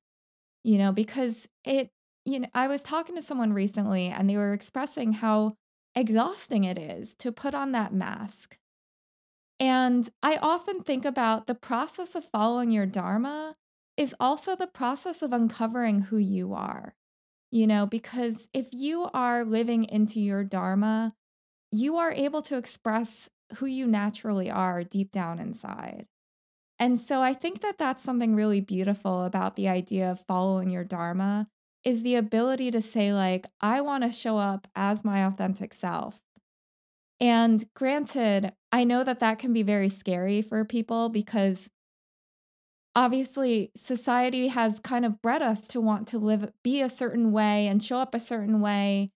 You 0.64 0.78
know, 0.78 0.92
because 0.92 1.49
it, 1.64 1.90
you 2.25 2.40
know, 2.40 2.49
I 2.54 2.69
was 2.69 2.83
talking 2.83 3.14
to 3.16 3.23
someone 3.23 3.52
recently 3.52 4.07
and 4.07 4.28
they 4.28 4.37
were 4.37 4.52
expressing 4.52 5.14
how 5.14 5.54
exhausting 6.00 6.64
it 6.64 6.78
is 6.78 7.14
to 7.14 7.30
put 7.30 7.54
on 7.54 7.73
that 7.73 7.95
mask 7.95 8.59
and 9.61 10.09
I 10.23 10.38
often 10.40 10.80
think 10.80 11.04
about 11.04 11.47
the 11.47 11.54
process 11.54 12.14
of 12.14 12.25
following 12.25 12.71
your 12.71 12.87
Dharma 12.87 13.57
is 13.97 14.16
also 14.19 14.57
the 14.57 14.66
process 14.66 15.21
of 15.21 15.35
uncovering 15.35 16.00
who 16.00 16.16
you 16.16 16.54
are. 16.54 16.95
You 17.52 17.66
know, 17.66 17.85
because 17.85 18.49
if 18.54 18.69
you 18.73 19.11
are 19.12 19.45
living 19.45 19.85
into 19.85 20.19
your 20.19 20.45
Dharma, 20.45 21.12
you 21.71 21.97
are 21.97 22.12
able 22.12 22.40
to 22.42 22.57
express 22.57 23.28
who 23.57 23.66
you 23.66 23.87
naturally 23.87 24.50
are 24.50 24.83
deep 24.83 25.12
down 25.12 25.38
inside. 25.38 26.07
And 26.78 26.99
so 26.99 27.21
I 27.21 27.35
think 27.35 27.61
that 27.61 27.76
that's 27.76 28.02
something 28.02 28.35
really 28.35 28.61
beautiful 28.61 29.25
about 29.25 29.57
the 29.57 29.69
idea 29.69 30.11
of 30.11 30.25
following 30.26 30.71
your 30.71 30.85
dharma 30.85 31.49
is 31.85 32.03
the 32.03 32.15
ability 32.15 32.71
to 32.71 32.81
say 32.81 33.13
like 33.13 33.47
I 33.61 33.81
want 33.81 34.05
to 34.05 34.13
show 34.13 34.39
up 34.39 34.69
as 34.75 35.05
my 35.05 35.25
authentic 35.25 35.73
self. 35.73 36.21
And 37.21 37.65
granted, 37.75 38.53
I 38.73 38.85
know 38.85 39.05
that 39.05 39.21
that 39.21 39.39
can 39.39 39.53
be 39.53 39.63
very 39.63 39.89
scary 39.89 40.41
for 40.41 40.65
people 40.65 41.09
because 41.09 41.71
obviously 42.97 43.71
society 43.77 44.49
has 44.49 44.81
kind 44.81 45.05
of 45.05 45.23
bred 45.23 45.43
us 45.43 45.61
to 45.69 45.81
want 45.81 46.09
to 46.09 46.19
live 46.19 46.51
be 46.65 46.81
a 46.81 46.89
certain 46.89 47.33
way 47.33 47.67
and 47.67 47.83
show 47.83 47.99
up 47.99 48.15
a 48.15 48.21
certain 48.21 48.61
way 48.61 49.11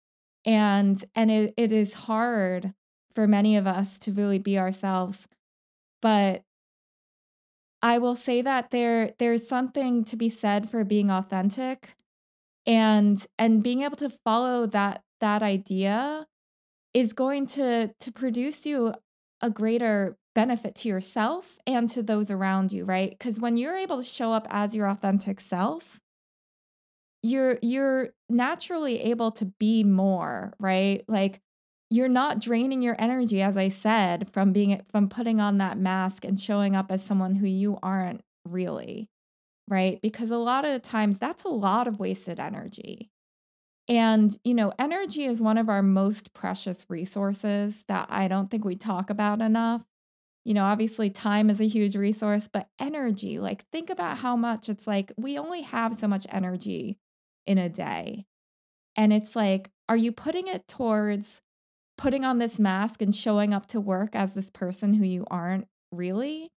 and 0.44 1.04
and 1.14 1.30
it, 1.30 1.54
it 1.56 1.72
is 1.72 1.94
hard 1.94 2.72
for 3.12 3.26
many 3.26 3.56
of 3.56 3.66
us 3.66 3.98
to 3.98 4.12
really 4.12 4.38
be 4.38 4.58
ourselves 4.58 5.26
but 6.00 6.42
I 7.82 7.98
will 7.98 8.14
say 8.14 8.42
that 8.42 8.70
there 8.70 9.10
there's 9.18 9.46
something 9.48 10.04
to 10.04 10.16
be 10.16 10.28
said 10.28 10.70
for 10.70 10.84
being 10.84 11.10
authentic 11.10 11.96
and 12.66 13.26
and 13.38 13.62
being 13.62 13.82
able 13.82 13.96
to 13.96 14.10
follow 14.10 14.66
that 14.66 15.02
that 15.20 15.42
idea 15.42 16.26
is 16.92 17.12
going 17.12 17.46
to 17.46 17.92
to 17.98 18.12
produce 18.12 18.66
you 18.66 18.94
a 19.40 19.50
greater 19.50 20.16
benefit 20.34 20.74
to 20.74 20.88
yourself 20.88 21.58
and 21.66 21.88
to 21.90 22.02
those 22.02 22.30
around 22.30 22.72
you, 22.72 22.84
right? 22.84 23.18
Cuz 23.20 23.40
when 23.40 23.56
you're 23.56 23.76
able 23.76 23.98
to 23.98 24.02
show 24.02 24.32
up 24.32 24.46
as 24.50 24.74
your 24.74 24.88
authentic 24.88 25.40
self, 25.40 26.00
you're 27.22 27.58
you're 27.62 28.10
naturally 28.28 29.00
able 29.00 29.30
to 29.32 29.46
be 29.58 29.84
more, 29.84 30.54
right? 30.58 31.04
Like 31.08 31.40
you're 31.90 32.08
not 32.08 32.40
draining 32.40 32.82
your 32.82 32.96
energy 32.98 33.40
as 33.40 33.56
i 33.56 33.68
said 33.68 34.28
from 34.28 34.52
being 34.52 34.82
from 34.90 35.08
putting 35.08 35.40
on 35.40 35.58
that 35.58 35.78
mask 35.78 36.24
and 36.24 36.40
showing 36.40 36.74
up 36.74 36.90
as 36.90 37.04
someone 37.04 37.34
who 37.34 37.46
you 37.46 37.78
aren't 37.82 38.22
really 38.44 39.08
right? 39.68 40.00
Because 40.02 40.30
a 40.30 40.38
lot 40.38 40.64
of 40.64 40.82
times 40.82 41.18
that's 41.18 41.44
a 41.44 41.48
lot 41.48 41.86
of 41.88 41.98
wasted 41.98 42.38
energy. 42.40 43.10
And 43.88 44.36
you 44.44 44.54
know 44.54 44.72
energy 44.78 45.24
is 45.24 45.42
one 45.42 45.58
of 45.58 45.68
our 45.68 45.82
most 45.82 46.32
precious 46.34 46.86
resources 46.88 47.84
that 47.88 48.06
i 48.10 48.28
don't 48.28 48.50
think 48.50 48.64
we 48.64 48.76
talk 48.76 49.10
about 49.10 49.42
enough. 49.42 49.84
You 50.44 50.54
know 50.54 50.64
obviously 50.64 51.10
time 51.10 51.50
is 51.50 51.60
a 51.60 51.66
huge 51.68 51.96
resource 51.96 52.48
but 52.52 52.68
energy 52.80 53.38
like 53.38 53.66
think 53.70 53.90
about 53.90 54.18
how 54.18 54.36
much 54.36 54.68
it's 54.70 54.86
like 54.86 55.12
we 55.18 55.38
only 55.38 55.62
have 55.62 55.94
so 55.94 56.08
much 56.08 56.26
energy 56.30 56.98
in 57.46 57.58
a 57.58 57.68
day. 57.68 58.26
And 58.96 59.12
it's 59.12 59.36
like 59.36 59.70
are 59.88 59.96
you 59.98 60.12
putting 60.12 60.48
it 60.48 60.68
towards 60.68 61.42
putting 61.98 62.24
on 62.24 62.38
this 62.38 62.60
mask 62.60 63.02
and 63.02 63.14
showing 63.14 63.54
up 63.54 63.66
to 63.68 63.80
work 63.80 64.16
as 64.16 64.34
this 64.34 64.50
person 64.50 64.94
who 64.94 65.04
you 65.06 65.26
aren't 65.30 65.68
really? 65.92 66.50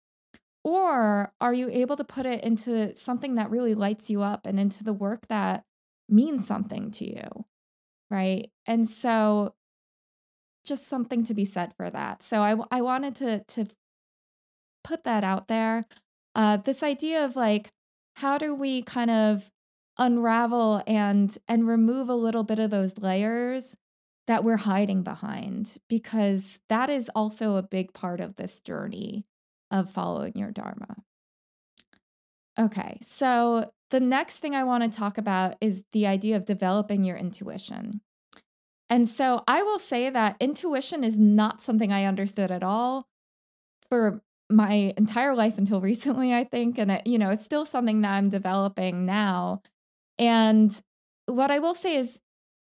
Or 0.63 1.33
are 1.39 1.53
you 1.53 1.69
able 1.69 1.95
to 1.95 2.03
put 2.03 2.25
it 2.25 2.43
into 2.43 2.95
something 2.95 3.35
that 3.35 3.49
really 3.49 3.73
lights 3.73 4.09
you 4.09 4.21
up 4.21 4.45
and 4.45 4.59
into 4.59 4.83
the 4.83 4.93
work 4.93 5.27
that 5.27 5.63
means 6.09 6.45
something 6.47 6.91
to 6.91 7.05
you? 7.05 7.45
Right. 8.09 8.51
And 8.65 8.87
so, 8.87 9.53
just 10.65 10.87
something 10.87 11.23
to 11.23 11.33
be 11.33 11.45
said 11.45 11.73
for 11.75 11.89
that. 11.89 12.23
So, 12.23 12.41
I, 12.41 12.55
I 12.71 12.81
wanted 12.81 13.15
to, 13.17 13.43
to 13.43 13.67
put 14.83 15.03
that 15.03 15.23
out 15.23 15.47
there. 15.47 15.85
Uh, 16.35 16.57
this 16.57 16.83
idea 16.83 17.23
of 17.23 17.35
like, 17.35 17.71
how 18.17 18.37
do 18.37 18.55
we 18.55 18.81
kind 18.81 19.11
of 19.11 19.51
unravel 19.97 20.83
and 20.85 21.37
and 21.47 21.67
remove 21.67 22.07
a 22.09 22.15
little 22.15 22.43
bit 22.43 22.59
of 22.59 22.69
those 22.69 22.97
layers 22.99 23.75
that 24.27 24.43
we're 24.43 24.57
hiding 24.57 25.01
behind 25.01 25.77
because 25.89 26.59
that 26.69 26.89
is 26.89 27.09
also 27.15 27.55
a 27.55 27.63
big 27.63 27.93
part 27.93 28.19
of 28.19 28.35
this 28.35 28.59
journey 28.59 29.25
of 29.71 29.89
following 29.89 30.33
your 30.35 30.51
Dharma. 30.51 30.95
Okay, 32.59 32.97
so 33.01 33.71
the 33.89 33.99
next 33.99 34.37
thing 34.37 34.55
I 34.55 34.63
want 34.63 34.83
to 34.83 34.99
talk 34.99 35.17
about 35.17 35.55
is 35.61 35.83
the 35.91 36.07
idea 36.07 36.35
of 36.35 36.45
developing 36.45 37.03
your 37.03 37.17
intuition. 37.17 38.01
And 38.89 39.07
so 39.07 39.43
I 39.47 39.63
will 39.63 39.79
say 39.79 40.09
that 40.09 40.37
intuition 40.39 41.03
is 41.03 41.17
not 41.17 41.61
something 41.61 41.91
I 41.91 42.05
understood 42.05 42.51
at 42.51 42.63
all 42.63 43.07
for 43.89 44.21
my 44.49 44.93
entire 44.97 45.35
life 45.35 45.57
until 45.57 45.81
recently, 45.91 46.33
I 46.33 46.43
think. 46.43 46.77
And, 46.77 46.91
it, 46.91 47.05
you 47.05 47.17
know, 47.17 47.29
it's 47.31 47.43
still 47.43 47.65
something 47.65 48.01
that 48.01 48.13
I'm 48.13 48.29
developing 48.29 49.05
now. 49.05 49.61
And 50.17 50.81
what 51.25 51.51
I 51.51 51.59
will 51.59 51.73
say 51.73 51.95
is 51.97 52.21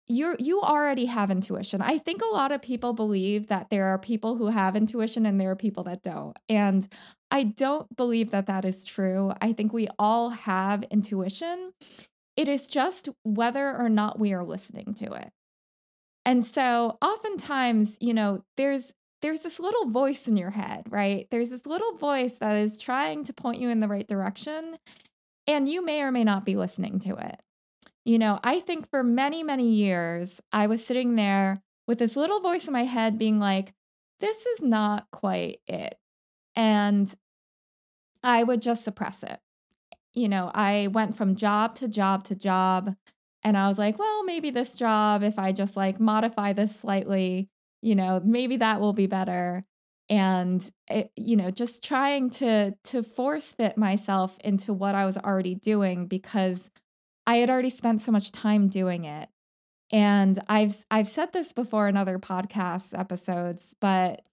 you 0.07 0.35
you 0.39 0.61
already 0.61 1.05
have 1.05 1.31
intuition. 1.31 1.81
I 1.81 1.97
think 1.97 2.21
a 2.21 2.33
lot 2.33 2.51
of 2.51 2.61
people 2.61 2.93
believe 2.93 3.47
that 3.47 3.69
there 3.69 3.85
are 3.85 3.97
people 3.97 4.35
who 4.35 4.47
have 4.47 4.75
intuition 4.75 5.25
and 5.25 5.39
there 5.39 5.51
are 5.51 5.55
people 5.55 5.83
that 5.83 6.03
don't. 6.03 6.37
And 6.49 6.87
I 7.31 7.43
don't 7.43 7.95
believe 7.95 8.31
that 8.31 8.47
that 8.47 8.65
is 8.65 8.85
true. 8.85 9.33
I 9.41 9.53
think 9.53 9.73
we 9.73 9.87
all 9.97 10.31
have 10.31 10.83
intuition. 10.91 11.73
It 12.35 12.49
is 12.49 12.67
just 12.67 13.09
whether 13.23 13.75
or 13.75 13.89
not 13.89 14.19
we 14.19 14.33
are 14.33 14.43
listening 14.43 14.93
to 14.95 15.13
it. 15.13 15.29
And 16.25 16.45
so 16.45 16.97
oftentimes, 17.01 17.97
you 18.01 18.13
know, 18.13 18.43
there's 18.57 18.93
there's 19.21 19.39
this 19.39 19.59
little 19.59 19.85
voice 19.85 20.27
in 20.27 20.35
your 20.35 20.49
head, 20.49 20.87
right? 20.89 21.27
There's 21.31 21.49
this 21.49 21.65
little 21.65 21.93
voice 21.93 22.33
that 22.39 22.57
is 22.57 22.77
trying 22.77 23.23
to 23.23 23.33
point 23.33 23.61
you 23.61 23.69
in 23.69 23.79
the 23.79 23.87
right 23.87 24.07
direction 24.07 24.75
and 25.47 25.67
you 25.67 25.83
may 25.83 26.01
or 26.01 26.11
may 26.11 26.25
not 26.25 26.45
be 26.45 26.55
listening 26.55 26.99
to 26.99 27.15
it. 27.15 27.39
You 28.05 28.19
know, 28.19 28.39
I 28.43 28.59
think 28.59 28.89
for 28.89 29.03
many, 29.03 29.43
many 29.43 29.69
years, 29.69 30.41
I 30.51 30.67
was 30.67 30.85
sitting 30.85 31.15
there 31.15 31.61
with 31.87 31.99
this 31.99 32.15
little 32.15 32.39
voice 32.41 32.67
in 32.67 32.73
my 32.73 32.83
head 32.83 33.17
being 33.17 33.39
like, 33.39 33.73
this 34.19 34.45
is 34.45 34.61
not 34.61 35.07
quite 35.11 35.59
it. 35.67 35.95
And 36.55 37.13
I 38.23 38.43
would 38.43 38.61
just 38.61 38.83
suppress 38.83 39.23
it. 39.23 39.39
You 40.13 40.29
know, 40.29 40.51
I 40.53 40.89
went 40.91 41.15
from 41.15 41.35
job 41.35 41.75
to 41.75 41.87
job 41.87 42.23
to 42.25 42.35
job. 42.35 42.95
And 43.43 43.57
I 43.57 43.67
was 43.67 43.77
like, 43.77 43.99
well, 43.99 44.23
maybe 44.23 44.49
this 44.49 44.77
job, 44.77 45.23
if 45.23 45.39
I 45.39 45.51
just 45.51 45.75
like 45.75 45.99
modify 45.99 46.53
this 46.53 46.75
slightly, 46.75 47.49
you 47.81 47.95
know, 47.95 48.21
maybe 48.23 48.57
that 48.57 48.79
will 48.79 48.93
be 48.93 49.07
better. 49.07 49.65
And 50.09 50.69
it, 50.89 51.11
you 51.15 51.35
know, 51.35 51.51
just 51.51 51.83
trying 51.83 52.29
to 52.31 52.73
to 52.85 53.03
force 53.03 53.53
fit 53.53 53.77
myself 53.77 54.37
into 54.43 54.73
what 54.73 54.95
I 54.95 55.05
was 55.05 55.17
already 55.17 55.55
doing 55.55 56.07
because 56.07 56.69
I 57.25 57.37
had 57.37 57.49
already 57.49 57.69
spent 57.69 58.01
so 58.01 58.11
much 58.11 58.31
time 58.31 58.67
doing 58.67 59.05
it. 59.05 59.29
And 59.91 60.39
I've 60.47 60.85
I've 60.89 61.07
said 61.07 61.33
this 61.33 61.53
before 61.53 61.87
in 61.87 61.97
other 61.97 62.17
podcast 62.17 62.97
episodes, 62.97 63.75
but 63.79 64.23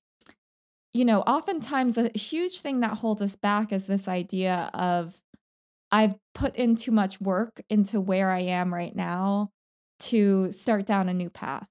you 0.92 1.04
know, 1.04 1.20
oftentimes 1.20 1.98
a 1.98 2.10
huge 2.16 2.62
thing 2.62 2.80
that 2.80 2.98
holds 2.98 3.22
us 3.22 3.36
back 3.36 3.72
is 3.72 3.86
this 3.86 4.08
idea 4.08 4.70
of 4.74 5.20
I've 5.92 6.16
put 6.34 6.56
in 6.56 6.76
too 6.76 6.92
much 6.92 7.20
work 7.20 7.60
into 7.68 8.00
where 8.00 8.30
I 8.30 8.40
am 8.40 8.72
right 8.72 8.94
now 8.94 9.50
to 10.00 10.50
start 10.50 10.86
down 10.86 11.08
a 11.08 11.14
new 11.14 11.30
path. 11.30 11.68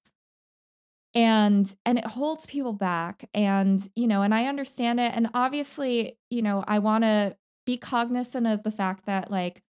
And 1.16 1.74
and 1.86 1.98
it 1.98 2.06
holds 2.06 2.46
people 2.46 2.74
back 2.74 3.28
and 3.34 3.90
you 3.96 4.08
know, 4.08 4.22
and 4.22 4.34
I 4.34 4.46
understand 4.46 5.00
it 5.00 5.12
and 5.16 5.30
obviously, 5.34 6.18
you 6.30 6.42
know, 6.42 6.64
I 6.68 6.80
want 6.80 7.04
to 7.04 7.36
be 7.66 7.78
cognizant 7.78 8.46
of 8.46 8.64
the 8.64 8.72
fact 8.72 9.06
that 9.06 9.32
like 9.32 9.64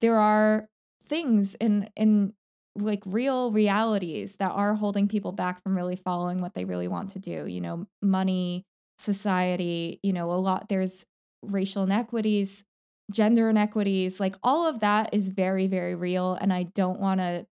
there 0.00 0.16
are 0.18 0.66
things 1.04 1.54
in 1.56 1.88
in 1.96 2.32
like 2.76 3.02
real 3.06 3.52
realities 3.52 4.36
that 4.36 4.50
are 4.50 4.74
holding 4.74 5.06
people 5.06 5.30
back 5.30 5.62
from 5.62 5.76
really 5.76 5.94
following 5.94 6.40
what 6.40 6.54
they 6.54 6.64
really 6.64 6.88
want 6.88 7.10
to 7.10 7.18
do 7.18 7.46
you 7.46 7.60
know 7.60 7.86
money 8.02 8.64
society 8.98 10.00
you 10.02 10.12
know 10.12 10.30
a 10.32 10.34
lot 10.34 10.68
there's 10.68 11.04
racial 11.42 11.82
inequities 11.84 12.64
gender 13.12 13.48
inequities 13.48 14.18
like 14.18 14.34
all 14.42 14.66
of 14.66 14.80
that 14.80 15.12
is 15.12 15.28
very 15.28 15.66
very 15.66 15.94
real 15.94 16.34
and 16.40 16.52
i 16.52 16.62
don't 16.62 16.98
want 16.98 17.20
to 17.20 17.46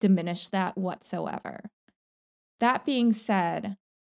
diminish 0.00 0.48
that 0.48 0.76
whatsoever. 0.78 1.70
That 2.58 2.84
being 2.84 3.12
said 3.12 3.76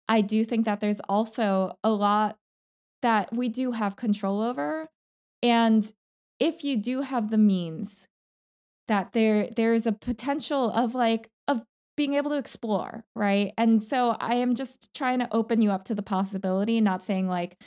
i 0.09 0.19
do 0.21 0.43
think 0.43 0.65
that 0.65 0.81
there's 0.81 0.99
also 1.07 1.77
a 1.83 1.91
lot 1.91 2.37
that 3.01 3.33
we 3.33 3.47
do 3.49 3.71
have 3.71 3.95
control 3.95 4.41
over 4.41 4.89
and 5.41 5.93
if 6.39 6.63
you 6.63 6.75
do 6.75 7.01
have 7.01 7.29
the 7.29 7.37
means 7.37 8.09
that 8.87 9.13
there 9.13 9.47
there's 9.55 9.85
a 9.87 9.91
potential 9.91 10.71
of 10.71 10.95
like 10.95 11.29
of 11.47 11.63
being 11.95 12.13
able 12.13 12.31
to 12.31 12.37
explore, 12.37 13.05
right? 13.15 13.53
And 13.57 13.83
so 13.83 14.17
I 14.19 14.35
am 14.35 14.55
just 14.55 14.93
trying 14.93 15.19
to 15.19 15.33
open 15.33 15.61
you 15.61 15.71
up 15.71 15.83
to 15.85 15.95
the 15.95 16.01
possibility, 16.01 16.81
not 16.81 17.03
saying 17.03 17.27
like 17.27 17.57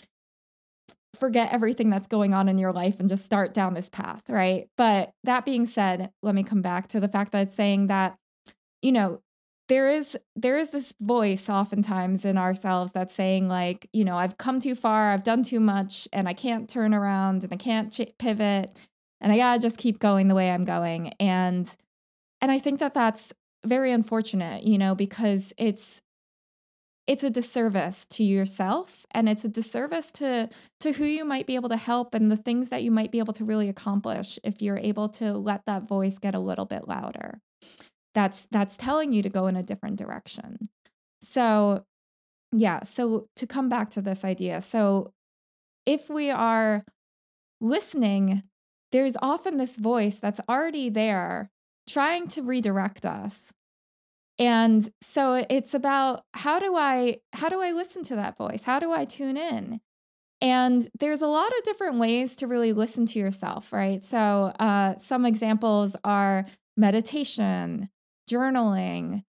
forget 1.14 1.52
everything 1.52 1.88
that's 1.88 2.06
going 2.06 2.34
on 2.34 2.48
in 2.48 2.58
your 2.58 2.72
life 2.72 3.00
and 3.00 3.08
just 3.08 3.24
start 3.24 3.54
down 3.54 3.72
this 3.72 3.88
path, 3.88 4.28
right? 4.28 4.68
But 4.76 5.12
that 5.24 5.46
being 5.46 5.64
said, 5.64 6.10
let 6.22 6.34
me 6.34 6.42
come 6.42 6.60
back 6.60 6.88
to 6.88 7.00
the 7.00 7.08
fact 7.08 7.32
that 7.32 7.48
it's 7.48 7.54
saying 7.54 7.86
that 7.86 8.18
you 8.82 8.92
know, 8.92 9.20
there 9.68 9.90
is 9.90 10.16
there 10.36 10.56
is 10.56 10.70
this 10.70 10.92
voice 11.00 11.50
oftentimes 11.50 12.24
in 12.24 12.38
ourselves 12.38 12.92
that's 12.92 13.12
saying 13.12 13.48
like, 13.48 13.88
you 13.92 14.04
know, 14.04 14.16
I've 14.16 14.38
come 14.38 14.60
too 14.60 14.74
far, 14.76 15.10
I've 15.10 15.24
done 15.24 15.42
too 15.42 15.60
much 15.60 16.06
and 16.12 16.28
I 16.28 16.34
can't 16.34 16.68
turn 16.68 16.94
around 16.94 17.42
and 17.42 17.52
I 17.52 17.56
can't 17.56 17.92
ch- 17.92 18.12
pivot 18.18 18.70
and 19.20 19.32
I 19.32 19.36
gotta 19.36 19.60
just 19.60 19.78
keep 19.78 19.98
going 19.98 20.28
the 20.28 20.34
way 20.34 20.50
I'm 20.50 20.64
going. 20.64 21.12
And 21.20 21.68
and 22.40 22.50
I 22.52 22.58
think 22.58 22.80
that 22.80 22.94
that's 22.94 23.32
very 23.64 23.92
unfortunate, 23.92 24.64
you 24.64 24.78
know, 24.78 24.94
because 24.94 25.52
it's 25.56 26.02
it's 27.06 27.22
a 27.22 27.30
disservice 27.30 28.04
to 28.06 28.24
yourself 28.24 29.06
and 29.12 29.28
it's 29.28 29.44
a 29.44 29.48
disservice 29.48 30.10
to 30.12 30.48
to 30.80 30.92
who 30.92 31.04
you 31.04 31.24
might 31.24 31.46
be 31.46 31.54
able 31.54 31.68
to 31.68 31.76
help 31.76 32.14
and 32.14 32.30
the 32.30 32.36
things 32.36 32.68
that 32.68 32.82
you 32.82 32.90
might 32.90 33.12
be 33.12 33.18
able 33.18 33.32
to 33.32 33.44
really 33.44 33.68
accomplish 33.68 34.38
if 34.42 34.60
you're 34.60 34.78
able 34.78 35.08
to 35.08 35.32
let 35.32 35.64
that 35.66 35.86
voice 35.86 36.18
get 36.18 36.34
a 36.34 36.40
little 36.40 36.64
bit 36.64 36.88
louder 36.88 37.40
that's 38.14 38.48
that's 38.50 38.76
telling 38.76 39.12
you 39.12 39.22
to 39.22 39.28
go 39.28 39.46
in 39.46 39.56
a 39.56 39.62
different 39.62 39.96
direction 39.96 40.68
so 41.22 41.84
yeah 42.52 42.82
so 42.82 43.28
to 43.36 43.46
come 43.46 43.68
back 43.68 43.88
to 43.90 44.02
this 44.02 44.24
idea 44.24 44.60
so 44.60 45.12
if 45.84 46.10
we 46.10 46.30
are 46.30 46.84
listening 47.60 48.42
there's 48.96 49.16
often 49.20 49.58
this 49.58 49.76
voice 49.76 50.16
that's 50.16 50.40
already 50.48 50.88
there 50.88 51.50
trying 51.88 52.26
to 52.28 52.42
redirect 52.42 53.04
us 53.06 53.52
and 54.38 54.90
so 55.00 55.44
it's 55.48 55.72
about 55.72 56.24
how 56.34 56.58
do 56.58 56.76
I 56.76 57.18
how 57.32 57.48
do 57.48 57.62
I 57.62 57.72
listen 57.72 58.02
to 58.04 58.16
that 58.16 58.36
voice? 58.36 58.64
How 58.64 58.78
do 58.78 58.92
I 58.92 59.04
tune 59.04 59.36
in? 59.36 59.80
And 60.42 60.86
there's 60.98 61.22
a 61.22 61.26
lot 61.26 61.48
of 61.56 61.64
different 61.64 61.96
ways 61.98 62.36
to 62.36 62.46
really 62.46 62.74
listen 62.74 63.06
to 63.06 63.18
yourself, 63.18 63.72
right? 63.72 64.04
So 64.04 64.52
uh, 64.60 64.98
some 64.98 65.24
examples 65.24 65.96
are 66.04 66.44
meditation, 66.76 67.88
journaling. 68.30 69.22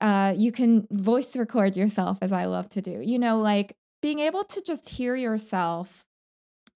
Uh, 0.00 0.32
you 0.34 0.50
can 0.50 0.86
voice 0.90 1.36
record 1.36 1.76
yourself, 1.76 2.18
as 2.22 2.32
I 2.32 2.46
love 2.46 2.70
to 2.70 2.80
do. 2.80 3.02
You 3.04 3.18
know, 3.18 3.38
like 3.40 3.74
being 4.00 4.20
able 4.20 4.44
to 4.44 4.62
just 4.62 4.88
hear 4.88 5.14
yourself 5.14 6.06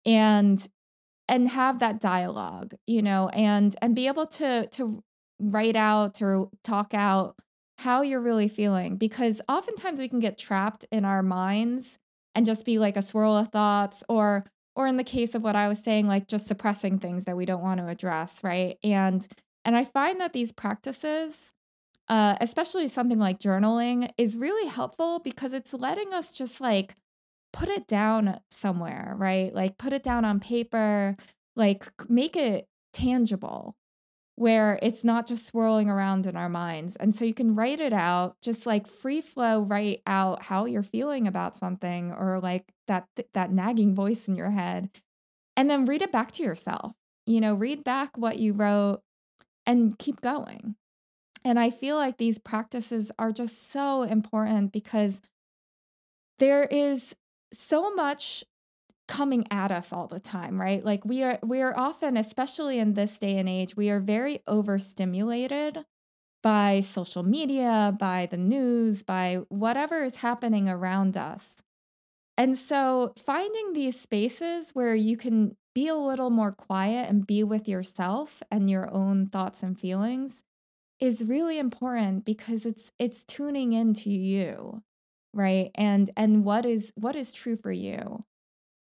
and 0.04 0.68
and 1.28 1.48
have 1.48 1.78
that 1.78 2.00
dialogue, 2.00 2.74
you 2.86 3.02
know, 3.02 3.28
and 3.30 3.74
and 3.80 3.94
be 3.94 4.06
able 4.06 4.26
to 4.26 4.66
to 4.68 5.02
write 5.40 5.76
out 5.76 6.22
or 6.22 6.48
talk 6.62 6.94
out 6.94 7.36
how 7.78 8.02
you're 8.02 8.20
really 8.20 8.48
feeling 8.48 8.96
because 8.96 9.40
oftentimes 9.48 9.98
we 9.98 10.08
can 10.08 10.20
get 10.20 10.38
trapped 10.38 10.86
in 10.92 11.04
our 11.04 11.22
minds 11.22 11.98
and 12.34 12.46
just 12.46 12.64
be 12.64 12.78
like 12.78 12.96
a 12.96 13.02
swirl 13.02 13.36
of 13.36 13.48
thoughts 13.48 14.04
or 14.08 14.44
or 14.74 14.86
in 14.86 14.96
the 14.96 15.04
case 15.04 15.34
of 15.34 15.42
what 15.42 15.56
I 15.56 15.68
was 15.68 15.80
saying 15.80 16.06
like 16.06 16.28
just 16.28 16.46
suppressing 16.46 16.98
things 16.98 17.24
that 17.24 17.36
we 17.36 17.44
don't 17.44 17.62
want 17.62 17.78
to 17.78 17.88
address, 17.88 18.42
right? 18.44 18.76
And 18.84 19.26
and 19.64 19.76
I 19.76 19.84
find 19.84 20.20
that 20.20 20.32
these 20.32 20.52
practices 20.52 21.52
uh, 22.08 22.36
especially 22.40 22.88
something 22.88 23.18
like 23.18 23.38
journaling 23.38 24.10
is 24.18 24.36
really 24.36 24.68
helpful 24.68 25.20
because 25.20 25.52
it's 25.52 25.72
letting 25.72 26.12
us 26.12 26.32
just 26.32 26.60
like 26.60 26.94
put 27.52 27.68
it 27.68 27.86
down 27.86 28.40
somewhere, 28.50 29.14
right? 29.16 29.54
Like 29.54 29.78
put 29.78 29.92
it 29.92 30.02
down 30.02 30.24
on 30.24 30.40
paper, 30.40 31.16
like 31.56 31.86
make 32.08 32.36
it 32.36 32.68
tangible 32.92 33.76
where 34.36 34.78
it's 34.82 35.04
not 35.04 35.26
just 35.26 35.46
swirling 35.46 35.90
around 35.90 36.26
in 36.26 36.36
our 36.36 36.48
minds. 36.48 36.96
And 36.96 37.14
so 37.14 37.24
you 37.24 37.34
can 37.34 37.54
write 37.54 37.80
it 37.80 37.92
out, 37.92 38.36
just 38.40 38.64
like 38.64 38.86
free 38.86 39.20
flow, 39.20 39.60
write 39.60 40.02
out 40.06 40.44
how 40.44 40.64
you're 40.64 40.82
feeling 40.82 41.26
about 41.26 41.56
something 41.56 42.12
or 42.12 42.40
like 42.40 42.72
that 42.88 43.06
that 43.34 43.52
nagging 43.52 43.94
voice 43.94 44.28
in 44.28 44.36
your 44.36 44.50
head. 44.50 44.88
And 45.56 45.68
then 45.68 45.84
read 45.84 46.02
it 46.02 46.12
back 46.12 46.32
to 46.32 46.42
yourself. 46.42 46.92
You 47.26 47.40
know, 47.40 47.54
read 47.54 47.84
back 47.84 48.16
what 48.16 48.38
you 48.38 48.52
wrote 48.52 49.02
and 49.66 49.98
keep 49.98 50.20
going. 50.20 50.76
And 51.44 51.58
I 51.58 51.70
feel 51.70 51.96
like 51.96 52.16
these 52.16 52.38
practices 52.38 53.12
are 53.18 53.32
just 53.32 53.70
so 53.70 54.02
important 54.02 54.72
because 54.72 55.20
there 56.38 56.64
is 56.64 57.14
so 57.52 57.92
much 57.94 58.44
coming 59.08 59.46
at 59.50 59.72
us 59.72 59.92
all 59.92 60.06
the 60.06 60.20
time, 60.20 60.60
right? 60.60 60.84
Like 60.84 61.04
we 61.04 61.22
are 61.24 61.38
we 61.42 61.60
are 61.62 61.76
often 61.76 62.16
especially 62.16 62.78
in 62.78 62.94
this 62.94 63.18
day 63.18 63.38
and 63.38 63.48
age, 63.48 63.76
we 63.76 63.90
are 63.90 64.00
very 64.00 64.40
overstimulated 64.46 65.84
by 66.42 66.80
social 66.80 67.22
media, 67.22 67.96
by 67.98 68.26
the 68.26 68.38
news, 68.38 69.02
by 69.02 69.40
whatever 69.48 70.04
is 70.04 70.16
happening 70.16 70.68
around 70.68 71.16
us. 71.16 71.56
And 72.36 72.56
so 72.56 73.12
finding 73.18 73.72
these 73.72 73.98
spaces 74.00 74.70
where 74.72 74.94
you 74.94 75.16
can 75.16 75.56
be 75.74 75.88
a 75.88 75.94
little 75.94 76.30
more 76.30 76.52
quiet 76.52 77.08
and 77.08 77.26
be 77.26 77.42
with 77.44 77.68
yourself 77.68 78.42
and 78.50 78.70
your 78.70 78.92
own 78.92 79.26
thoughts 79.28 79.62
and 79.62 79.78
feelings 79.78 80.42
is 81.00 81.24
really 81.26 81.58
important 81.58 82.24
because 82.24 82.66
it's 82.66 82.92
it's 82.98 83.24
tuning 83.24 83.72
into 83.72 84.10
you, 84.10 84.82
right? 85.34 85.70
And 85.74 86.10
and 86.16 86.44
what 86.44 86.66
is 86.66 86.92
what 86.96 87.16
is 87.16 87.32
true 87.32 87.56
for 87.56 87.72
you. 87.72 88.24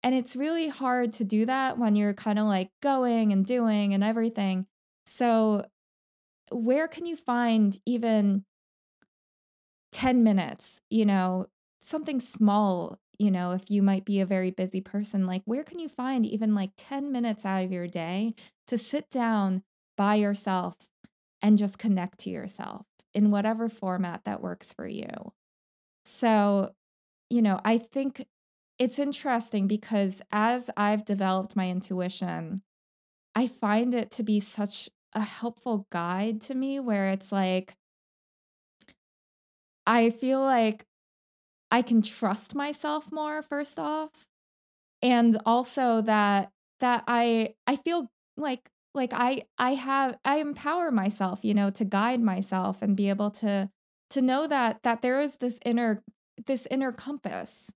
And 0.04 0.16
it's 0.16 0.36
really 0.36 0.70
hard 0.70 1.14
to 1.14 1.24
do 1.26 1.46
that 1.48 1.78
when 1.80 1.96
you're 1.96 2.14
kind 2.14 2.40
of 2.40 2.46
like 2.46 2.72
going 2.82 3.32
and 3.34 3.46
doing 3.46 3.94
and 3.94 4.04
everything. 4.04 4.68
So, 5.08 5.66
where 6.52 6.88
can 6.88 7.06
you 7.06 7.16
find 7.16 7.80
even 7.86 8.46
10 9.92 10.24
minutes, 10.24 10.82
you 10.90 11.06
know, 11.06 11.48
something 11.82 12.20
small, 12.20 13.00
you 13.18 13.32
know, 13.32 13.52
if 13.52 13.70
you 13.72 13.82
might 13.82 14.06
be 14.06 14.20
a 14.20 14.26
very 14.26 14.52
busy 14.52 14.82
person, 14.82 15.26
like 15.26 15.42
where 15.46 15.64
can 15.64 15.80
you 15.80 15.88
find 15.90 16.26
even 16.26 16.54
like 16.56 16.72
10 16.78 17.12
minutes 17.12 17.46
out 17.46 17.64
of 17.64 17.72
your 17.72 17.88
day 17.88 18.34
to 18.68 18.78
sit 18.78 19.10
down 19.10 19.64
by 19.98 20.16
yourself 20.16 20.76
and 21.42 21.58
just 21.58 21.78
connect 21.80 22.20
to 22.20 22.30
yourself 22.30 22.86
in 23.14 23.32
whatever 23.32 23.70
format 23.70 24.26
that 24.26 24.42
works 24.42 24.74
for 24.74 24.88
you? 24.88 25.34
So, 26.06 26.74
you 27.30 27.42
know, 27.42 27.62
I 27.66 27.78
think 27.78 28.26
it's 28.80 29.00
interesting 29.00 29.68
because 29.68 30.22
as 30.32 30.72
I've 30.78 31.06
developed 31.06 31.56
my 31.56 31.70
intuition, 31.70 32.64
I 33.36 33.48
find 33.48 33.94
it 33.94 34.12
to 34.14 34.24
be 34.24 34.40
such 34.40 34.90
a 35.14 35.22
helpful 35.22 35.88
guide 35.92 36.42
to 36.44 36.56
me 36.56 36.80
where 36.80 37.10
it's 37.10 37.32
like, 37.32 37.76
I 39.86 40.10
feel 40.10 40.42
like 40.42 40.86
I 41.72 41.82
can 41.82 42.02
trust 42.02 42.56
myself 42.56 43.12
more 43.12 43.42
first 43.42 43.80
off 43.80 44.28
and 45.02 45.38
also 45.46 46.02
that 46.04 46.52
that 46.82 47.04
I 47.08 47.56
I 47.68 47.76
feel 47.78 48.12
like 48.38 48.70
like 48.96 49.12
I 49.14 49.44
I 49.60 49.76
have 49.76 50.18
I 50.26 50.38
empower 50.38 50.92
myself, 50.92 51.46
you 51.46 51.54
know, 51.56 51.72
to 51.72 51.86
guide 51.86 52.22
myself 52.22 52.82
and 52.82 52.98
be 52.98 53.10
able 53.10 53.32
to 53.32 53.70
to 54.12 54.22
know 54.22 54.48
that 54.48 54.84
that 54.84 55.02
there 55.02 55.20
is 55.20 55.38
this 55.38 55.60
inner 55.66 56.04
this 56.46 56.68
inner 56.70 56.92
compass 56.92 57.72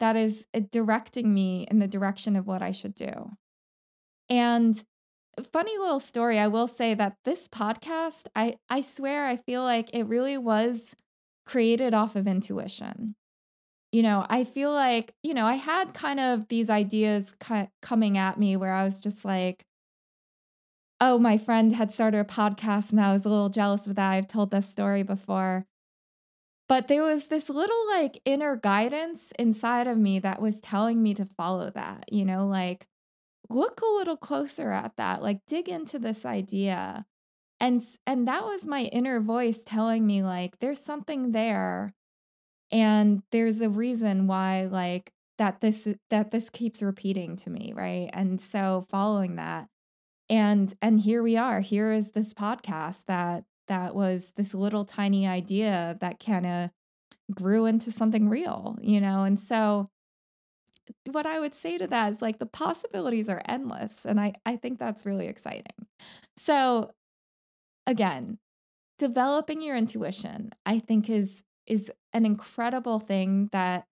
that 0.00 0.16
is 0.16 0.46
uh, 0.54 0.60
directing 0.70 1.32
me 1.32 1.66
in 1.70 1.78
the 1.78 1.88
direction 1.88 2.36
of 2.36 2.46
what 2.46 2.62
I 2.62 2.72
should 2.72 2.94
do. 2.94 3.30
And 4.28 4.82
funny 5.52 5.76
little 5.78 6.00
story, 6.00 6.38
I 6.38 6.48
will 6.48 6.66
say 6.66 6.94
that 6.94 7.16
this 7.24 7.48
podcast, 7.48 8.26
I 8.34 8.56
I 8.68 8.80
swear 8.80 9.26
I 9.26 9.36
feel 9.36 9.62
like 9.62 9.90
it 9.92 10.04
really 10.04 10.36
was 10.36 10.94
created 11.46 11.94
off 11.94 12.16
of 12.16 12.26
intuition. 12.26 13.14
You 13.92 14.02
know, 14.02 14.24
I 14.30 14.44
feel 14.44 14.72
like, 14.72 15.12
you 15.22 15.34
know, 15.34 15.44
I 15.44 15.54
had 15.54 15.92
kind 15.92 16.18
of 16.18 16.48
these 16.48 16.70
ideas 16.70 17.34
coming 17.82 18.16
at 18.16 18.38
me 18.38 18.56
where 18.56 18.72
I 18.72 18.84
was 18.84 19.00
just 19.00 19.22
like, 19.24 19.66
oh, 20.98 21.18
my 21.18 21.36
friend 21.36 21.74
had 21.74 21.92
started 21.92 22.20
a 22.20 22.24
podcast 22.24 22.90
and 22.90 23.00
I 23.00 23.12
was 23.12 23.26
a 23.26 23.28
little 23.28 23.50
jealous 23.50 23.86
of 23.86 23.96
that. 23.96 24.12
I've 24.12 24.28
told 24.28 24.50
this 24.50 24.68
story 24.68 25.02
before. 25.02 25.66
But 26.72 26.88
there 26.88 27.02
was 27.02 27.26
this 27.26 27.50
little 27.50 27.86
like 27.88 28.18
inner 28.24 28.56
guidance 28.56 29.30
inside 29.38 29.86
of 29.86 29.98
me 29.98 30.18
that 30.20 30.40
was 30.40 30.58
telling 30.58 31.02
me 31.02 31.12
to 31.12 31.26
follow 31.26 31.68
that, 31.68 32.06
you 32.10 32.24
know, 32.24 32.46
like 32.46 32.86
look 33.50 33.82
a 33.82 33.94
little 33.98 34.16
closer 34.16 34.72
at 34.72 34.96
that, 34.96 35.22
like 35.22 35.44
dig 35.46 35.68
into 35.68 35.98
this 35.98 36.24
idea. 36.24 37.04
And 37.60 37.82
and 38.06 38.26
that 38.26 38.44
was 38.44 38.66
my 38.66 38.84
inner 38.84 39.20
voice 39.20 39.60
telling 39.62 40.06
me 40.06 40.22
like 40.22 40.60
there's 40.60 40.80
something 40.80 41.32
there 41.32 41.92
and 42.70 43.22
there's 43.32 43.60
a 43.60 43.68
reason 43.68 44.26
why 44.26 44.62
like 44.64 45.12
that 45.36 45.60
this 45.60 45.86
that 46.08 46.30
this 46.30 46.48
keeps 46.48 46.82
repeating 46.82 47.36
to 47.36 47.50
me, 47.50 47.74
right? 47.76 48.08
And 48.14 48.40
so 48.40 48.86
following 48.88 49.36
that 49.36 49.68
and 50.30 50.72
and 50.80 51.00
here 51.00 51.22
we 51.22 51.36
are. 51.36 51.60
Here 51.60 51.92
is 51.92 52.12
this 52.12 52.32
podcast 52.32 53.02
that 53.08 53.44
that 53.68 53.94
was 53.94 54.32
this 54.36 54.54
little 54.54 54.84
tiny 54.84 55.26
idea 55.26 55.96
that 56.00 56.20
kind 56.24 56.46
of 56.46 56.70
grew 57.34 57.66
into 57.66 57.92
something 57.92 58.28
real, 58.28 58.78
you 58.82 59.00
know? 59.00 59.24
And 59.24 59.38
so 59.38 59.90
what 61.10 61.26
I 61.26 61.40
would 61.40 61.54
say 61.54 61.78
to 61.78 61.86
that 61.86 62.12
is 62.12 62.22
like 62.22 62.38
the 62.38 62.46
possibilities 62.46 63.28
are 63.28 63.42
endless. 63.46 64.04
And 64.04 64.20
I, 64.20 64.34
I 64.44 64.56
think 64.56 64.78
that's 64.78 65.06
really 65.06 65.26
exciting. 65.26 65.86
So 66.36 66.90
again, 67.86 68.38
developing 68.98 69.62
your 69.62 69.76
intuition, 69.76 70.50
I 70.66 70.78
think 70.78 71.10
is 71.10 71.44
is 71.66 71.92
an 72.12 72.26
incredible 72.26 72.98
thing 72.98 73.48
that 73.52 73.86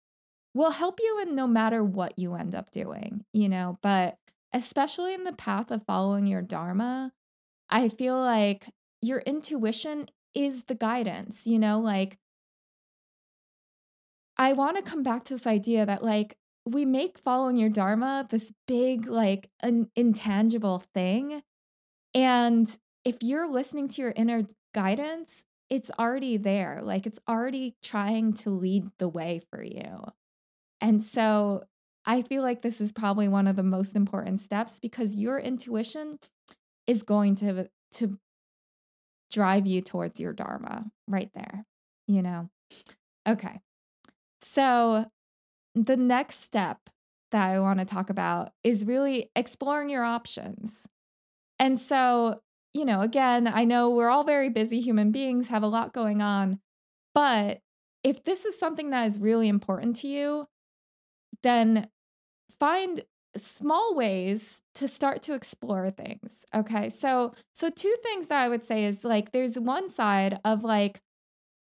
will 0.53 0.71
help 0.71 0.99
you 1.01 1.21
in 1.21 1.35
no 1.35 1.47
matter 1.47 1.83
what 1.83 2.17
you 2.17 2.35
end 2.35 2.55
up 2.55 2.71
doing, 2.71 3.25
you 3.33 3.49
know, 3.49 3.77
but 3.81 4.17
especially 4.53 5.13
in 5.13 5.25
the 5.25 5.33
path 5.33 5.69
of 5.71 5.83
following 5.85 6.25
your 6.25 6.41
dharma, 6.41 7.11
I 7.69 7.89
feel 7.89 8.17
like 8.17 8.69
your 9.01 9.19
intuition 9.19 10.07
is 10.33 10.63
the 10.63 10.75
guidance, 10.75 11.41
you 11.45 11.59
know, 11.59 11.79
like 11.79 12.17
I 14.37 14.53
want 14.53 14.77
to 14.77 14.89
come 14.89 15.03
back 15.03 15.23
to 15.25 15.33
this 15.33 15.47
idea 15.47 15.85
that 15.85 16.03
like 16.03 16.37
we 16.65 16.85
make 16.85 17.17
following 17.17 17.57
your 17.57 17.69
dharma 17.69 18.27
this 18.29 18.51
big 18.67 19.07
like 19.07 19.49
an 19.61 19.89
intangible 19.95 20.79
thing 20.93 21.41
and 22.13 22.77
if 23.05 23.17
you're 23.21 23.49
listening 23.49 23.87
to 23.87 24.01
your 24.01 24.13
inner 24.15 24.43
guidance 24.73 25.45
it's 25.69 25.91
already 25.99 26.37
there. 26.37 26.79
Like 26.81 27.05
it's 27.05 27.19
already 27.27 27.75
trying 27.83 28.33
to 28.33 28.49
lead 28.49 28.89
the 28.99 29.09
way 29.09 29.41
for 29.51 29.63
you. 29.63 30.05
And 30.79 31.03
so 31.03 31.63
I 32.05 32.21
feel 32.21 32.41
like 32.41 32.61
this 32.61 32.79
is 32.79 32.91
probably 32.91 33.27
one 33.27 33.47
of 33.47 33.55
the 33.55 33.63
most 33.63 33.95
important 33.95 34.39
steps 34.39 34.79
because 34.79 35.19
your 35.19 35.39
intuition 35.39 36.19
is 36.85 37.03
going 37.03 37.35
to 37.35 37.69
to 37.93 38.17
drive 39.31 39.67
you 39.67 39.81
towards 39.81 40.19
your 40.19 40.33
dharma 40.33 40.85
right 41.07 41.29
there, 41.33 41.65
you 42.07 42.21
know. 42.21 42.49
Okay. 43.27 43.59
So 44.41 45.05
the 45.75 45.97
next 45.97 46.43
step 46.43 46.89
that 47.31 47.47
I 47.47 47.59
want 47.59 47.79
to 47.79 47.85
talk 47.85 48.09
about 48.09 48.51
is 48.63 48.85
really 48.85 49.31
exploring 49.35 49.89
your 49.89 50.03
options. 50.03 50.87
And 51.59 51.79
so, 51.79 52.41
you 52.73 52.85
know, 52.85 53.01
again, 53.01 53.47
I 53.47 53.63
know 53.65 53.89
we're 53.89 54.09
all 54.09 54.23
very 54.23 54.49
busy 54.49 54.79
human 54.79 55.11
beings, 55.11 55.49
have 55.49 55.63
a 55.63 55.67
lot 55.67 55.93
going 55.93 56.21
on, 56.21 56.59
but 57.13 57.61
if 58.03 58.23
this 58.23 58.45
is 58.45 58.57
something 58.57 58.91
that 58.91 59.07
is 59.07 59.19
really 59.19 59.47
important 59.47 59.95
to 59.97 60.07
you, 60.07 60.47
then 61.43 61.89
find 62.59 63.03
small 63.37 63.95
ways 63.95 64.63
to 64.75 64.87
start 64.87 65.21
to 65.23 65.33
explore 65.33 65.89
things. 65.89 66.45
Okay. 66.53 66.89
So, 66.89 67.33
so 67.53 67.69
two 67.69 67.95
things 68.03 68.27
that 68.27 68.41
I 68.41 68.49
would 68.49 68.63
say 68.63 68.83
is 68.83 69.03
like 69.03 69.31
there's 69.31 69.59
one 69.59 69.89
side 69.89 70.39
of 70.45 70.63
like 70.63 71.01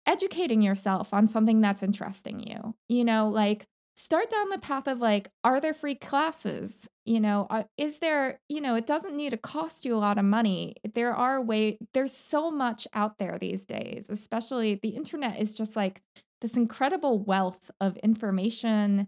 educating 0.06 0.62
yourself 0.62 1.14
on 1.14 1.28
something 1.28 1.62
that's 1.62 1.84
interesting 1.84 2.40
you. 2.42 2.76
You 2.90 3.06
know, 3.06 3.30
like 3.30 3.68
start 3.96 4.30
down 4.30 4.50
the 4.50 4.58
path 4.58 4.88
of 4.88 5.00
like 5.00 5.30
are 5.44 5.62
there 5.62 5.74
free 5.74 5.96
classes 5.96 6.90
you 7.06 7.20
know 7.20 7.46
are, 7.50 7.66
is 7.78 8.00
there 8.00 8.40
you 8.50 8.60
know 8.60 8.76
it 8.76 8.88
doesn't 8.88 9.16
need 9.16 9.30
to 9.30 9.38
cost 9.38 9.86
you 9.86 9.96
a 9.96 9.98
lot 9.98 10.18
of 10.18 10.26
money 10.26 10.76
there 10.96 11.14
are 11.14 11.42
way 11.42 11.78
there's 11.94 12.12
so 12.12 12.50
much 12.50 12.88
out 12.94 13.20
there 13.20 13.38
these 13.38 13.64
days 13.66 14.06
especially 14.10 14.76
the 14.76 14.90
internet 14.90 15.40
is 15.40 15.56
just 15.56 15.76
like 15.76 16.02
this 16.42 16.58
incredible 16.58 17.20
wealth 17.20 17.70
of 17.80 17.96
information 17.98 19.08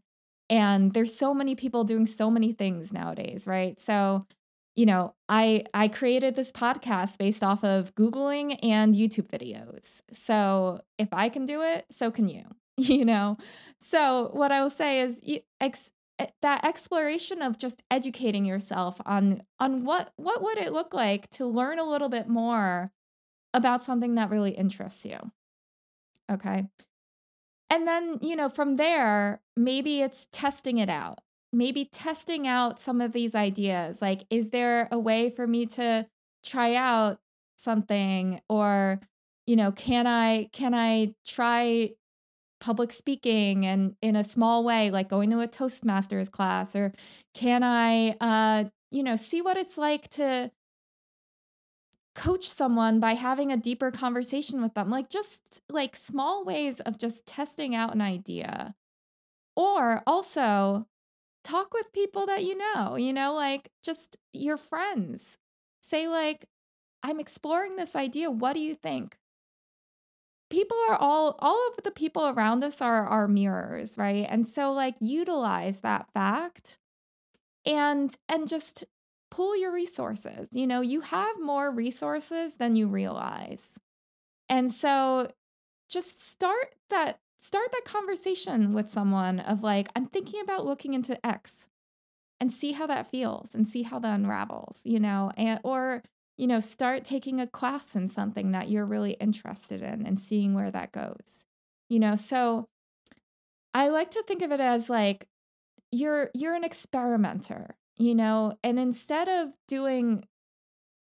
and 0.50 0.94
there's 0.94 1.16
so 1.16 1.34
many 1.34 1.56
people 1.56 1.84
doing 1.84 2.06
so 2.06 2.30
many 2.30 2.52
things 2.52 2.92
nowadays 2.94 3.48
right? 3.48 3.80
So 3.80 4.26
you 4.76 4.86
know 4.86 5.14
i 5.30 5.64
i 5.74 5.88
created 5.88 6.36
this 6.36 6.52
podcast 6.52 7.18
based 7.18 7.42
off 7.42 7.64
of 7.64 7.96
googling 7.96 8.60
and 8.62 8.94
youtube 8.94 9.30
videos. 9.30 10.02
So 10.12 10.82
if 10.98 11.08
i 11.14 11.30
can 11.30 11.46
do 11.46 11.62
it 11.62 11.86
so 11.90 12.12
can 12.12 12.28
you 12.28 12.44
you 12.78 13.06
know? 13.06 13.38
So 13.80 14.30
what 14.34 14.52
i 14.52 14.62
will 14.62 14.70
say 14.70 15.00
is 15.00 15.22
ex- 15.62 15.92
that 16.42 16.64
exploration 16.66 17.42
of 17.42 17.58
just 17.58 17.84
educating 17.92 18.46
yourself 18.46 19.02
on 19.06 19.44
on 19.60 19.84
what 19.84 20.12
what 20.16 20.42
would 20.42 20.58
it 20.58 20.72
look 20.72 20.94
like 20.94 21.30
to 21.32 21.46
learn 21.46 21.80
a 21.80 21.84
little 21.90 22.10
bit 22.10 22.28
more 22.28 22.92
about 23.54 23.84
something 23.84 24.16
that 24.16 24.30
really 24.30 24.52
interests 24.52 25.06
you 25.06 25.18
okay 26.32 26.66
and 27.76 27.86
then, 27.86 28.20
you 28.22 28.38
know, 28.38 28.48
from 28.48 28.76
there, 28.76 29.42
maybe 29.58 30.02
it's 30.02 30.28
testing 30.32 30.78
it 30.78 30.90
out. 30.90 31.20
Maybe 31.52 31.84
testing 31.84 32.48
out 32.48 32.80
some 32.80 33.02
of 33.02 33.12
these 33.12 33.36
ideas. 33.36 34.02
Like, 34.02 34.24
is 34.30 34.52
there 34.52 34.88
a 34.92 34.98
way 34.98 35.30
for 35.30 35.46
me 35.46 35.66
to 35.68 36.08
try 36.42 36.74
out 36.74 37.20
something 37.58 38.40
or, 38.48 39.02
you 39.46 39.58
know, 39.58 39.74
can 39.74 40.08
I 40.08 40.46
can 40.54 40.74
I 40.74 41.16
try 41.28 41.92
public 42.62 42.94
speaking 42.94 43.66
and 43.66 43.96
in 44.02 44.16
a 44.16 44.24
small 44.24 44.64
way 44.64 44.90
like 44.90 45.10
going 45.10 45.30
to 45.30 45.42
a 45.42 45.48
toastmasters 45.48 46.32
class 46.32 46.74
or 46.76 46.94
can 47.34 47.64
i 47.64 48.16
uh 48.22 48.64
you 48.92 49.04
know 49.04 49.16
see 49.16 49.42
what 49.42 49.58
it's 49.58 49.78
like 49.78 50.10
to 50.10 50.50
coach 52.16 52.48
someone 52.50 53.00
by 53.00 53.14
having 53.14 53.52
a 53.52 53.58
deeper 53.58 53.92
conversation 53.92 54.62
with 54.62 54.74
them, 54.74 54.90
like 54.90 55.10
just 55.10 55.62
like 55.70 55.96
small 55.96 56.44
ways 56.46 56.80
of 56.82 56.98
just 56.98 57.26
testing 57.26 57.76
out 57.76 57.94
an 57.94 58.02
idea. 58.02 58.74
Or 59.56 60.02
also 60.08 60.88
talk 61.44 61.74
with 61.74 61.94
people 61.94 62.26
that 62.26 62.44
you 62.44 62.58
know, 62.58 62.96
you 62.96 63.14
know, 63.14 63.34
like 63.34 63.70
just 63.84 64.18
your 64.34 64.58
friends. 64.58 65.38
Say, 65.82 66.08
like, 66.08 66.46
I'm 67.04 67.20
exploring 67.20 67.76
this 67.76 67.96
idea. 67.96 68.32
What 68.32 68.54
do 68.54 68.60
you 68.60 68.76
think? 68.76 69.18
People 70.50 70.78
are 70.90 70.96
all 70.96 71.36
all 71.40 71.68
of 71.70 71.84
the 71.84 71.92
people 71.92 72.28
around 72.28 72.64
us 72.64 72.82
are 72.82 73.06
our 73.06 73.28
mirrors, 73.28 73.98
right? 73.98 74.26
And 74.30 74.48
so 74.48 74.72
like 74.72 74.96
utilize 75.00 75.82
that 75.82 76.08
fact 76.14 76.78
and 77.66 78.16
and 78.30 78.48
just 78.48 78.86
pool 79.36 79.58
your 79.58 79.72
resources. 79.72 80.48
You 80.52 80.66
know, 80.66 80.80
you 80.80 81.02
have 81.02 81.42
more 81.42 81.70
resources 81.70 82.56
than 82.56 82.78
you 82.78 82.88
realize. 82.88 83.78
And 84.48 84.72
so 84.72 85.30
just 85.90 86.26
start 86.26 86.76
that 86.90 87.20
start 87.38 87.68
that 87.74 87.84
conversation 87.84 88.74
with 88.74 88.90
someone 88.90 89.42
of 89.42 89.62
like 89.62 89.90
I'm 89.94 90.06
thinking 90.06 90.40
about 90.40 90.66
looking 90.66 90.94
into 90.94 91.24
X 91.26 91.70
and 92.40 92.52
see 92.52 92.72
how 92.72 92.88
that 92.88 93.08
feels 93.08 93.54
and 93.54 93.68
see 93.68 93.84
how 93.84 94.00
that 94.00 94.16
unravels, 94.16 94.80
you 94.86 95.00
know, 95.00 95.32
and 95.36 95.60
or 95.64 96.02
you 96.38 96.48
know, 96.48 96.60
start 96.60 97.04
taking 97.04 97.42
a 97.42 97.48
class 97.48 97.96
in 97.96 98.08
something 98.08 98.52
that 98.52 98.70
you're 98.70 98.86
really 98.86 99.14
interested 99.14 99.82
in 99.82 100.06
and 100.06 100.20
seeing 100.20 100.54
where 100.54 100.72
that 100.72 100.92
goes. 100.92 101.46
You 101.90 102.00
know, 102.00 102.16
so 102.16 102.68
I 103.74 103.90
like 103.90 104.12
to 104.12 104.24
think 104.24 104.42
of 104.42 104.52
it 104.54 104.62
as 104.62 104.90
like 104.90 105.28
you're 105.92 106.30
you're 106.34 106.56
an 106.56 106.64
experimenter 106.64 107.76
you 107.98 108.16
know, 108.16 108.58
and 108.64 108.80
instead 108.80 109.28
of 109.28 109.56
doing 109.68 110.26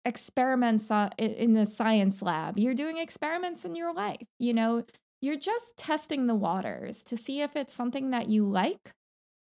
experiments 0.04 0.90
in 1.18 1.54
the 1.54 1.66
science 1.66 2.22
lab, 2.22 2.58
you're 2.58 2.74
doing 2.74 2.98
experiments 2.98 3.64
in 3.64 3.74
your 3.74 3.92
life. 3.92 4.26
You 4.38 4.54
know, 4.54 4.84
you're 5.20 5.36
just 5.36 5.76
testing 5.76 6.26
the 6.26 6.34
waters 6.34 7.02
to 7.04 7.16
see 7.16 7.40
if 7.40 7.56
it's 7.56 7.74
something 7.74 8.10
that 8.10 8.28
you 8.28 8.48
like 8.48 8.92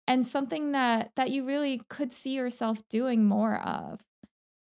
and 0.07 0.27
something 0.27 0.73
that 0.73 1.13
that 1.15 1.31
you 1.31 1.47
really 1.47 1.83
could 1.89 2.13
see 2.13 2.35
yourself 2.35 2.83
doing 2.89 3.25
more 3.25 3.61
of. 3.61 4.01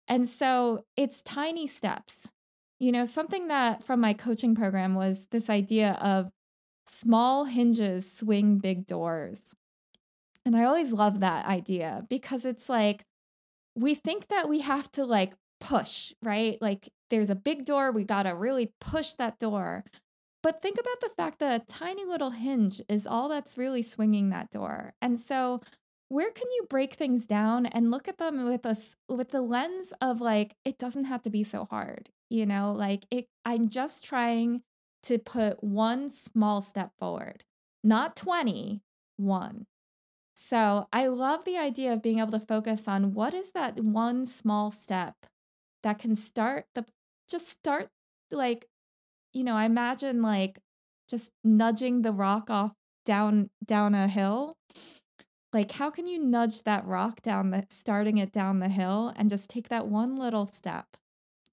And 0.07 0.27
so 0.27 0.85
it's 0.97 1.21
tiny 1.21 1.67
steps. 1.67 2.31
You 2.79 2.91
know, 2.91 3.05
something 3.05 3.47
that 3.47 3.83
from 3.83 4.01
my 4.01 4.13
coaching 4.13 4.55
program 4.55 4.95
was 4.95 5.27
this 5.31 5.49
idea 5.49 5.93
of 6.01 6.31
small 6.87 7.45
hinges 7.45 8.11
swing 8.11 8.57
big 8.57 8.85
doors. 8.85 9.41
And 10.45 10.55
I 10.55 10.63
always 10.63 10.93
love 10.93 11.19
that 11.19 11.45
idea 11.45 12.05
because 12.09 12.45
it's 12.45 12.69
like 12.69 13.03
we 13.75 13.95
think 13.95 14.27
that 14.29 14.49
we 14.49 14.61
have 14.61 14.91
to 14.93 15.05
like 15.05 15.33
push, 15.59 16.13
right? 16.23 16.57
Like 16.61 16.89
there's 17.09 17.29
a 17.29 17.35
big 17.35 17.65
door, 17.65 17.91
we 17.91 18.03
got 18.03 18.23
to 18.23 18.35
really 18.35 18.73
push 18.79 19.13
that 19.13 19.39
door. 19.39 19.83
But 20.43 20.61
think 20.61 20.77
about 20.79 21.01
the 21.01 21.09
fact 21.09 21.39
that 21.39 21.61
a 21.61 21.65
tiny 21.65 22.05
little 22.05 22.31
hinge 22.31 22.81
is 22.87 23.07
all 23.07 23.29
that's 23.29 23.57
really 23.57 23.81
swinging 23.81 24.29
that 24.29 24.51
door. 24.51 24.93
And 25.01 25.19
so 25.19 25.61
where 26.09 26.31
can 26.31 26.47
you 26.51 26.67
break 26.69 26.93
things 26.93 27.25
down 27.25 27.65
and 27.65 27.89
look 27.91 28.07
at 28.07 28.19
them 28.19 28.45
with 28.45 28.65
us 28.65 28.95
with 29.09 29.29
the 29.29 29.41
lens 29.41 29.93
of 30.01 30.21
like 30.21 30.55
it 30.63 30.77
doesn't 30.77 31.05
have 31.05 31.23
to 31.23 31.29
be 31.31 31.43
so 31.43 31.65
hard, 31.65 32.09
you 32.29 32.45
know? 32.45 32.71
Like 32.73 33.05
it 33.11 33.25
I'm 33.45 33.69
just 33.69 34.05
trying 34.05 34.61
to 35.03 35.17
put 35.17 35.63
one 35.63 36.09
small 36.11 36.61
step 36.61 36.91
forward. 36.99 37.43
Not 37.83 38.15
20, 38.15 38.81
one. 39.17 39.65
So 40.35 40.87
I 40.91 41.07
love 41.07 41.45
the 41.45 41.57
idea 41.57 41.93
of 41.93 42.01
being 42.01 42.19
able 42.19 42.31
to 42.31 42.39
focus 42.39 42.87
on 42.87 43.13
what 43.13 43.33
is 43.33 43.51
that 43.51 43.79
one 43.79 44.25
small 44.25 44.69
step 44.69 45.15
that 45.81 45.97
can 45.97 46.15
start 46.15 46.65
the 46.75 46.85
just 47.27 47.47
start 47.47 47.89
like, 48.31 48.65
you 49.33 49.43
know, 49.43 49.55
I 49.55 49.65
imagine 49.65 50.21
like 50.21 50.59
just 51.09 51.31
nudging 51.43 52.01
the 52.01 52.11
rock 52.11 52.49
off 52.49 52.73
down 53.05 53.49
down 53.65 53.95
a 53.95 54.07
hill. 54.07 54.57
Like 55.53 55.71
how 55.71 55.89
can 55.89 56.05
you 56.05 56.19
nudge 56.19 56.63
that 56.63 56.85
rock 56.85 57.21
down 57.21 57.51
the 57.51 57.65
starting 57.69 58.17
it 58.17 58.33
down 58.33 58.59
the 58.59 58.67
hill 58.67 59.13
and 59.15 59.29
just 59.29 59.49
take 59.49 59.69
that 59.69 59.87
one 59.87 60.17
little 60.17 60.47
step? 60.47 60.97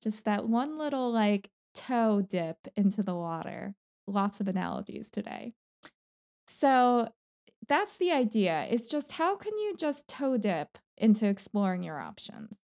Just 0.02 0.24
that 0.24 0.48
one 0.48 0.76
little 0.76 1.10
like 1.12 1.50
toe 1.72 2.20
dip 2.20 2.66
into 2.76 3.02
the 3.02 3.14
water. 3.14 3.76
Lots 4.08 4.40
of 4.40 4.48
analogies 4.48 5.08
today. 5.08 5.52
So 6.48 7.10
that's 7.68 7.96
the 7.96 8.10
idea. 8.10 8.66
It's 8.70 8.88
just 8.88 9.12
how 9.12 9.36
can 9.36 9.56
you 9.56 9.74
just 9.76 10.08
toe 10.08 10.36
dip 10.36 10.78
into 10.96 11.26
exploring 11.26 11.82
your 11.82 12.00
options? 12.00 12.56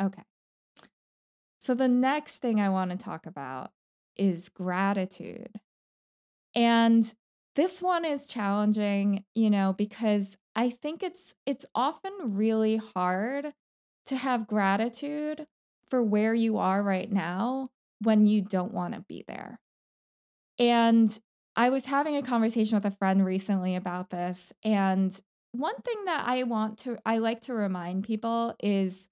Okay. 0.00 0.22
So 1.58 1.74
the 1.74 1.88
next 1.88 2.38
thing 2.38 2.60
I 2.60 2.68
want 2.68 2.90
to 2.90 2.96
talk 2.96 3.26
about 3.26 3.70
is 4.16 4.48
gratitude. 4.48 5.50
And 6.54 7.12
this 7.54 7.82
one 7.82 8.04
is 8.04 8.28
challenging, 8.28 9.24
you 9.34 9.50
know, 9.50 9.74
because 9.76 10.36
I 10.54 10.70
think 10.70 11.02
it's 11.02 11.34
it's 11.44 11.66
often 11.74 12.12
really 12.22 12.76
hard 12.76 13.52
to 14.06 14.16
have 14.16 14.46
gratitude 14.46 15.46
for 15.88 16.02
where 16.02 16.34
you 16.34 16.58
are 16.58 16.82
right 16.82 17.10
now 17.10 17.68
when 18.00 18.24
you 18.24 18.42
don't 18.42 18.72
want 18.72 18.94
to 18.94 19.04
be 19.08 19.24
there. 19.26 19.58
And 20.58 21.18
I 21.56 21.70
was 21.70 21.86
having 21.86 22.16
a 22.16 22.22
conversation 22.22 22.76
with 22.76 22.84
a 22.84 22.90
friend 22.90 23.24
recently 23.24 23.74
about 23.74 24.10
this. 24.10 24.52
And 24.62 25.18
one 25.52 25.76
thing 25.76 26.04
that 26.04 26.24
I 26.26 26.42
want 26.42 26.78
to, 26.80 26.98
I 27.06 27.18
like 27.18 27.40
to 27.42 27.54
remind 27.54 28.04
people 28.04 28.54
is 28.62 29.08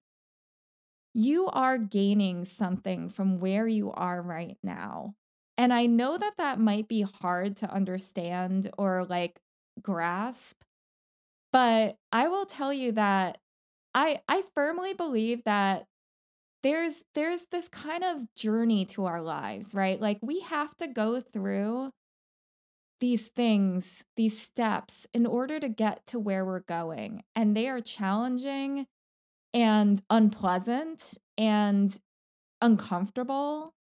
you 1.14 1.46
are 1.48 1.78
gaining 1.78 2.44
something 2.44 3.08
from 3.08 3.38
where 3.38 3.66
you 3.66 3.90
are 3.92 4.20
right 4.20 4.58
now. 4.62 5.14
And 5.56 5.72
I 5.72 5.86
know 5.86 6.18
that 6.18 6.34
that 6.38 6.58
might 6.58 6.88
be 6.88 7.02
hard 7.20 7.56
to 7.58 7.72
understand 7.72 8.70
or 8.76 9.04
like 9.08 9.38
grasp, 9.80 10.62
but 11.52 11.96
I 12.12 12.28
will 12.28 12.46
tell 12.46 12.72
you 12.72 12.92
that 12.92 13.38
I 13.94 14.20
I 14.28 14.42
firmly 14.54 14.94
believe 14.94 15.44
that 15.44 15.86
there's 16.62 17.04
there's 17.14 17.46
this 17.50 17.68
kind 17.68 18.04
of 18.04 18.26
journey 18.36 18.84
to 18.86 19.06
our 19.06 19.22
lives, 19.22 19.74
right? 19.74 20.00
Like 20.00 20.18
we 20.22 20.40
have 20.40 20.76
to 20.78 20.86
go 20.88 21.20
through 21.20 21.90
these 23.04 23.28
things, 23.28 24.02
these 24.16 24.40
steps 24.40 25.06
in 25.12 25.26
order 25.26 25.60
to 25.60 25.68
get 25.68 26.06
to 26.06 26.18
where 26.18 26.42
we're 26.42 26.60
going. 26.60 27.22
And 27.36 27.54
they 27.54 27.68
are 27.68 27.82
challenging 27.82 28.86
and 29.52 30.00
unpleasant 30.08 31.18
and 31.36 32.00
uncomfortable. 32.62 33.74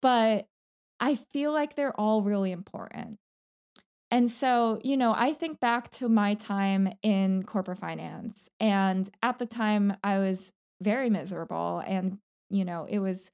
But 0.00 0.48
I 0.98 1.14
feel 1.14 1.52
like 1.52 1.76
they're 1.76 1.98
all 1.98 2.22
really 2.22 2.50
important. 2.50 3.20
And 4.10 4.28
so, 4.28 4.80
you 4.82 4.96
know, 4.96 5.14
I 5.16 5.32
think 5.32 5.60
back 5.60 5.88
to 5.92 6.08
my 6.08 6.34
time 6.34 6.92
in 7.04 7.44
corporate 7.44 7.78
finance. 7.78 8.48
And 8.58 9.08
at 9.22 9.38
the 9.38 9.46
time, 9.46 9.96
I 10.02 10.18
was 10.18 10.52
very 10.80 11.08
miserable. 11.08 11.84
And, 11.86 12.18
you 12.50 12.64
know, 12.64 12.84
it 12.90 12.98
was. 12.98 13.30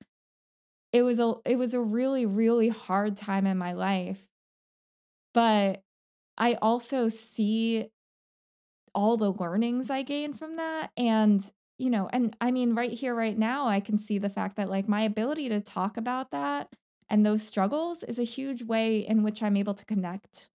It 0.91 1.03
was 1.03 1.21
a 1.21 1.35
it 1.45 1.57
was 1.57 1.75
a 1.75 1.83
really 1.83 2.25
really 2.25 2.71
hard 2.71 3.15
time 3.15 3.47
in 3.47 3.59
my 3.59 3.75
life. 3.75 4.27
But 5.35 5.83
I 6.37 6.55
also 6.55 7.09
see 7.09 7.89
all 8.95 9.17
the 9.17 9.33
learnings 9.33 9.91
I 9.91 10.03
gain 10.03 10.33
from 10.33 10.57
that 10.57 10.91
and 10.97 11.45
you 11.79 11.91
know, 11.91 12.09
and 12.13 12.35
I 12.41 12.51
mean 12.51 12.75
right 12.75 12.91
here 12.91 13.15
right 13.15 13.39
now 13.39 13.69
I 13.69 13.79
can 13.79 13.99
see 13.99 14.19
the 14.19 14.29
fact 14.29 14.57
that 14.57 14.69
like 14.69 14.89
my 14.89 15.03
ability 15.03 15.49
to 15.51 15.61
talk 15.61 15.97
about 15.97 16.33
that 16.33 16.69
and 17.09 17.25
those 17.25 17.43
struggles 17.43 18.03
is 18.03 18.19
a 18.19 18.25
huge 18.25 18.63
way 18.65 18.99
in 18.99 19.23
which 19.23 19.43
I'm 19.43 19.57
able 19.57 19.75
to 19.75 19.85
connect 19.85 20.51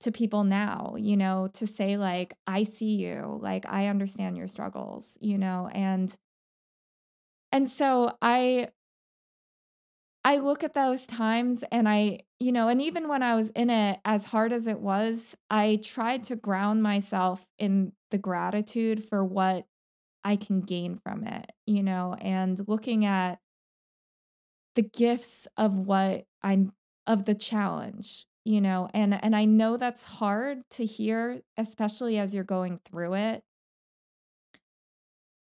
to 0.00 0.12
people 0.12 0.44
now, 0.44 0.94
you 0.96 1.16
know, 1.16 1.48
to 1.54 1.66
say, 1.66 1.96
like, 1.96 2.34
I 2.46 2.62
see 2.62 2.96
you, 2.96 3.38
like, 3.42 3.66
I 3.68 3.88
understand 3.88 4.36
your 4.36 4.46
struggles, 4.46 5.18
you 5.20 5.38
know, 5.38 5.68
and, 5.72 6.16
and 7.50 7.68
so 7.68 8.16
I, 8.22 8.68
I 10.28 10.36
look 10.36 10.62
at 10.62 10.74
those 10.74 11.06
times 11.06 11.64
and 11.72 11.88
I, 11.88 12.18
you 12.38 12.52
know, 12.52 12.68
and 12.68 12.82
even 12.82 13.08
when 13.08 13.22
I 13.22 13.34
was 13.34 13.48
in 13.52 13.70
it, 13.70 13.98
as 14.04 14.26
hard 14.26 14.52
as 14.52 14.66
it 14.66 14.78
was, 14.78 15.34
I 15.48 15.80
tried 15.82 16.22
to 16.24 16.36
ground 16.36 16.82
myself 16.82 17.48
in 17.58 17.92
the 18.10 18.18
gratitude 18.18 19.02
for 19.02 19.24
what 19.24 19.64
I 20.26 20.36
can 20.36 20.60
gain 20.60 20.96
from 20.96 21.24
it, 21.24 21.50
you 21.66 21.82
know, 21.82 22.14
and 22.20 22.60
looking 22.68 23.06
at 23.06 23.38
the 24.74 24.82
gifts 24.82 25.48
of 25.56 25.78
what 25.78 26.26
I'm 26.42 26.72
of 27.06 27.24
the 27.24 27.34
challenge, 27.34 28.26
you 28.44 28.60
know, 28.60 28.90
and 28.92 29.18
and 29.24 29.34
I 29.34 29.46
know 29.46 29.78
that's 29.78 30.04
hard 30.04 30.58
to 30.72 30.84
hear 30.84 31.40
especially 31.56 32.18
as 32.18 32.34
you're 32.34 32.44
going 32.44 32.80
through 32.84 33.14
it. 33.14 33.44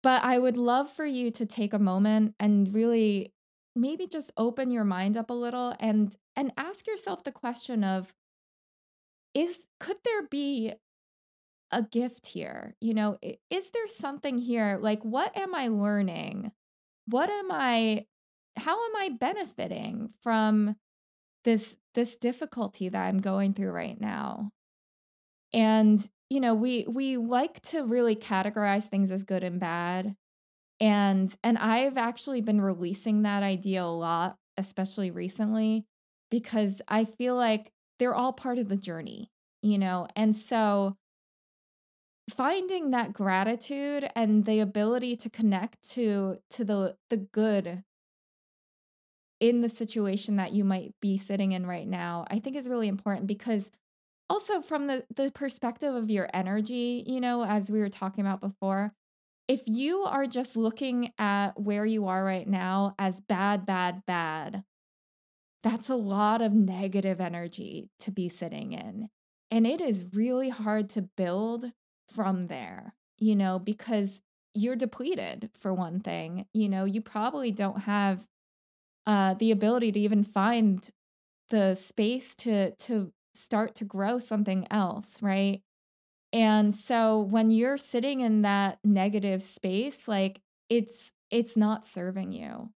But 0.03 0.23
I 0.23 0.37
would 0.37 0.55
love 0.55 0.87
for 0.87 1.05
you 1.07 1.31
to 1.31 1.47
take 1.47 1.73
a 1.73 1.79
moment 1.79 2.35
and 2.39 2.71
really 2.71 3.33
maybe 3.77 4.07
just 4.07 4.31
open 4.37 4.71
your 4.71 4.83
mind 4.83 5.15
up 5.15 5.29
a 5.29 5.33
little 5.33 5.75
and 5.79 6.15
and 6.35 6.51
ask 6.57 6.87
yourself 6.87 7.23
the 7.23 7.31
question 7.31 7.83
of 7.83 8.13
is 9.33 9.67
could 9.79 9.97
there 10.03 10.27
be 10.27 10.73
a 11.71 11.83
gift 11.83 12.27
here? 12.27 12.75
You 12.79 12.93
know, 12.93 13.17
is 13.49 13.71
there 13.71 13.87
something 13.87 14.37
here 14.37 14.79
like 14.81 15.03
what 15.03 15.35
am 15.37 15.53
I 15.53 15.67
learning? 15.67 16.51
What 17.05 17.29
am 17.29 17.51
I 17.51 18.05
how 18.57 18.73
am 18.73 18.95
I 18.95 19.09
benefiting 19.09 20.09
from 20.21 20.75
this 21.43 21.77
this 21.93 22.15
difficulty 22.15 22.89
that 22.89 23.05
I'm 23.05 23.19
going 23.19 23.53
through 23.53 23.71
right 23.71 23.99
now? 23.99 24.51
And 25.53 26.07
you 26.29 26.39
know, 26.39 26.55
we 26.55 26.85
we 26.89 27.17
like 27.17 27.61
to 27.63 27.83
really 27.83 28.15
categorize 28.15 28.89
things 28.89 29.11
as 29.11 29.23
good 29.23 29.43
and 29.43 29.59
bad. 29.59 30.15
And 30.79 31.35
and 31.43 31.57
I've 31.57 31.97
actually 31.97 32.41
been 32.41 32.61
releasing 32.61 33.23
that 33.23 33.43
idea 33.43 33.83
a 33.83 33.85
lot, 33.85 34.37
especially 34.57 35.09
recently, 35.11 35.85
because 36.29 36.81
I 36.87 37.05
feel 37.05 37.35
like 37.35 37.71
they're 37.99 38.15
all 38.15 38.33
part 38.33 38.59
of 38.59 38.69
the 38.69 38.77
journey, 38.77 39.31
you 39.63 39.77
know. 39.77 40.07
And 40.15 40.35
so 40.35 40.95
finding 42.29 42.91
that 42.91 43.13
gratitude 43.13 44.09
and 44.15 44.45
the 44.45 44.59
ability 44.59 45.15
to 45.15 45.29
connect 45.29 45.81
to 45.91 46.37
to 46.49 46.65
the 46.65 46.97
the 47.09 47.17
good 47.17 47.83
in 49.39 49.61
the 49.61 49.69
situation 49.69 50.37
that 50.37 50.51
you 50.53 50.63
might 50.63 50.93
be 51.01 51.17
sitting 51.17 51.51
in 51.51 51.65
right 51.65 51.87
now, 51.87 52.25
I 52.29 52.39
think 52.39 52.55
is 52.55 52.67
really 52.67 52.87
important 52.87 53.27
because 53.27 53.71
also 54.29 54.61
from 54.61 54.87
the 54.87 55.05
the 55.15 55.31
perspective 55.31 55.95
of 55.95 56.11
your 56.11 56.29
energy, 56.33 57.03
you 57.07 57.21
know, 57.21 57.45
as 57.45 57.71
we 57.71 57.79
were 57.79 57.89
talking 57.89 58.25
about 58.25 58.41
before, 58.41 58.93
if 59.47 59.63
you 59.65 60.01
are 60.03 60.25
just 60.25 60.57
looking 60.57 61.11
at 61.17 61.59
where 61.59 61.85
you 61.85 62.07
are 62.07 62.23
right 62.23 62.47
now 62.47 62.95
as 62.99 63.21
bad, 63.21 63.65
bad, 63.65 64.05
bad, 64.05 64.63
that's 65.63 65.89
a 65.89 65.95
lot 65.95 66.41
of 66.41 66.53
negative 66.53 67.19
energy 67.19 67.89
to 67.99 68.11
be 68.11 68.29
sitting 68.29 68.73
in. 68.73 69.09
And 69.49 69.65
it 69.65 69.81
is 69.81 70.09
really 70.13 70.49
hard 70.49 70.89
to 70.91 71.01
build 71.01 71.71
from 72.13 72.47
there, 72.47 72.95
you 73.19 73.35
know, 73.35 73.59
because 73.59 74.21
you're 74.53 74.75
depleted 74.75 75.49
for 75.57 75.73
one 75.73 75.99
thing. 75.99 76.45
You 76.53 76.69
know, 76.69 76.85
you 76.85 77.01
probably 77.01 77.51
don't 77.51 77.81
have 77.81 78.27
uh, 79.05 79.35
the 79.35 79.51
ability 79.51 79.91
to 79.93 79.99
even 79.99 80.23
find 80.23 80.89
the 81.49 81.75
space 81.75 82.35
to 82.35 82.71
to 82.71 83.13
start 83.33 83.75
to 83.75 83.85
grow 83.85 84.19
something 84.19 84.67
else, 84.69 85.21
right? 85.21 85.61
And 86.33 86.73
so 86.75 87.19
when 87.19 87.51
you're 87.51 87.77
sitting 87.77 88.19
in 88.19 88.41
that 88.41 88.79
negative 88.83 89.41
space, 89.41 90.07
like 90.07 90.41
it's 90.69 91.11
it's 91.31 91.57
not 91.57 91.85
serving 91.85 92.31
you. 92.31 92.71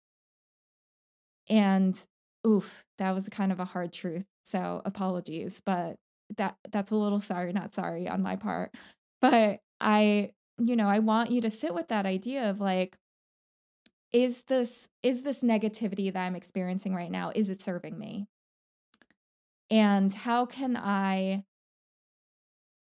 And 1.49 1.99
oof, 2.47 2.85
that 2.99 3.15
was 3.15 3.29
kind 3.29 3.53
of 3.53 3.61
a 3.61 3.65
hard 3.65 3.93
truth. 3.93 4.27
So 4.45 4.83
apologies, 4.85 5.63
but 5.65 5.97
that 6.37 6.57
that's 6.71 6.91
a 6.91 6.97
little 6.97 7.19
sorry, 7.21 7.53
not 7.53 7.75
sorry 7.75 8.09
on 8.09 8.23
my 8.23 8.37
part. 8.37 8.75
But 9.21 9.61
I, 9.81 10.33
you 10.59 10.77
know, 10.77 10.87
I 10.87 10.99
want 11.01 11.31
you 11.31 11.41
to 11.41 11.51
sit 11.51 11.75
with 11.75 11.89
that 11.89 12.07
idea 12.07 12.49
of 12.51 12.61
like 12.61 12.97
is 14.13 14.43
this 14.45 14.89
is 15.03 15.23
this 15.23 15.41
negativity 15.41 16.13
that 16.13 16.25
i'm 16.27 16.37
experiencing 16.37 16.95
right 16.95 17.11
now 17.11 17.31
is 17.35 17.51
it 17.51 17.61
serving 17.61 17.99
me 17.99 18.27
and 19.71 20.15
how 20.15 20.47
can 20.47 20.77
i 20.77 21.45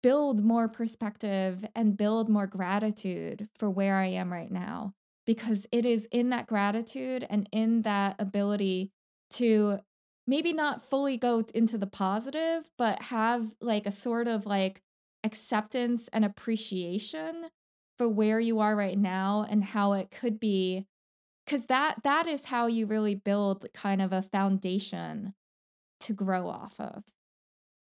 build 0.04 0.44
more 0.44 0.68
perspective 0.68 1.64
and 1.74 1.96
build 1.96 2.28
more 2.28 2.46
gratitude 2.46 3.48
for 3.58 3.70
where 3.70 3.96
i 3.96 4.06
am 4.06 4.30
right 4.30 4.50
now 4.50 4.92
because 5.24 5.66
it 5.72 5.86
is 5.86 6.06
in 6.12 6.28
that 6.28 6.46
gratitude 6.46 7.26
and 7.30 7.48
in 7.50 7.80
that 7.80 8.14
ability 8.18 8.90
to 9.30 9.78
maybe 10.26 10.52
not 10.52 10.82
fully 10.82 11.16
go 11.16 11.42
into 11.54 11.78
the 11.78 11.86
positive 11.86 12.70
but 12.76 13.00
have 13.04 13.54
like 13.62 13.86
a 13.86 13.90
sort 13.90 14.28
of 14.28 14.44
like 14.44 14.82
acceptance 15.24 16.06
and 16.12 16.22
appreciation 16.22 17.46
for 17.96 18.06
where 18.06 18.38
you 18.38 18.60
are 18.60 18.76
right 18.76 18.98
now 18.98 19.46
and 19.48 19.64
how 19.64 19.94
it 19.94 20.10
could 20.10 20.38
be 20.38 20.84
because 21.46 21.64
that 21.64 22.02
that 22.02 22.26
is 22.26 22.44
how 22.44 22.66
you 22.66 22.84
really 22.84 23.14
build 23.14 23.64
kind 23.72 24.02
of 24.02 24.12
a 24.12 24.20
foundation 24.20 25.32
to 25.98 26.12
grow 26.12 26.46
off 26.46 26.78
of 26.78 27.04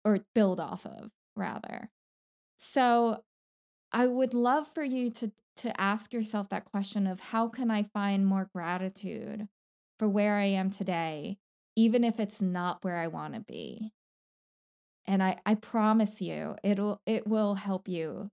or 0.04 0.20
build 0.36 0.60
off 0.60 0.86
of 0.86 1.10
rather 1.36 1.90
so 2.58 3.24
i 3.92 4.08
would 4.08 4.34
love 4.34 4.68
for 4.68 4.84
you 4.84 5.10
to 5.10 5.32
to 5.56 5.80
ask 5.80 6.14
yourself 6.14 6.50
that 6.50 6.66
question 6.66 7.08
of 7.08 7.20
how 7.20 7.48
can 7.48 7.72
i 7.72 7.84
find 7.84 8.26
more 8.26 8.50
gratitude 8.54 9.48
for 9.98 10.08
where 10.10 10.36
i 10.36 10.46
am 10.46 10.70
today 10.70 11.38
even 11.76 12.04
if 12.04 12.20
it's 12.20 12.42
not 12.42 12.84
where 12.84 12.98
i 12.98 13.08
want 13.08 13.34
to 13.34 13.42
be? 13.42 13.92
And 15.06 15.22
i 15.22 15.38
i 15.46 15.56
promise 15.56 16.22
you 16.22 16.56
it'll 16.64 17.02
it 17.06 17.28
will 17.28 17.56
help 17.56 17.88
you 17.88 18.32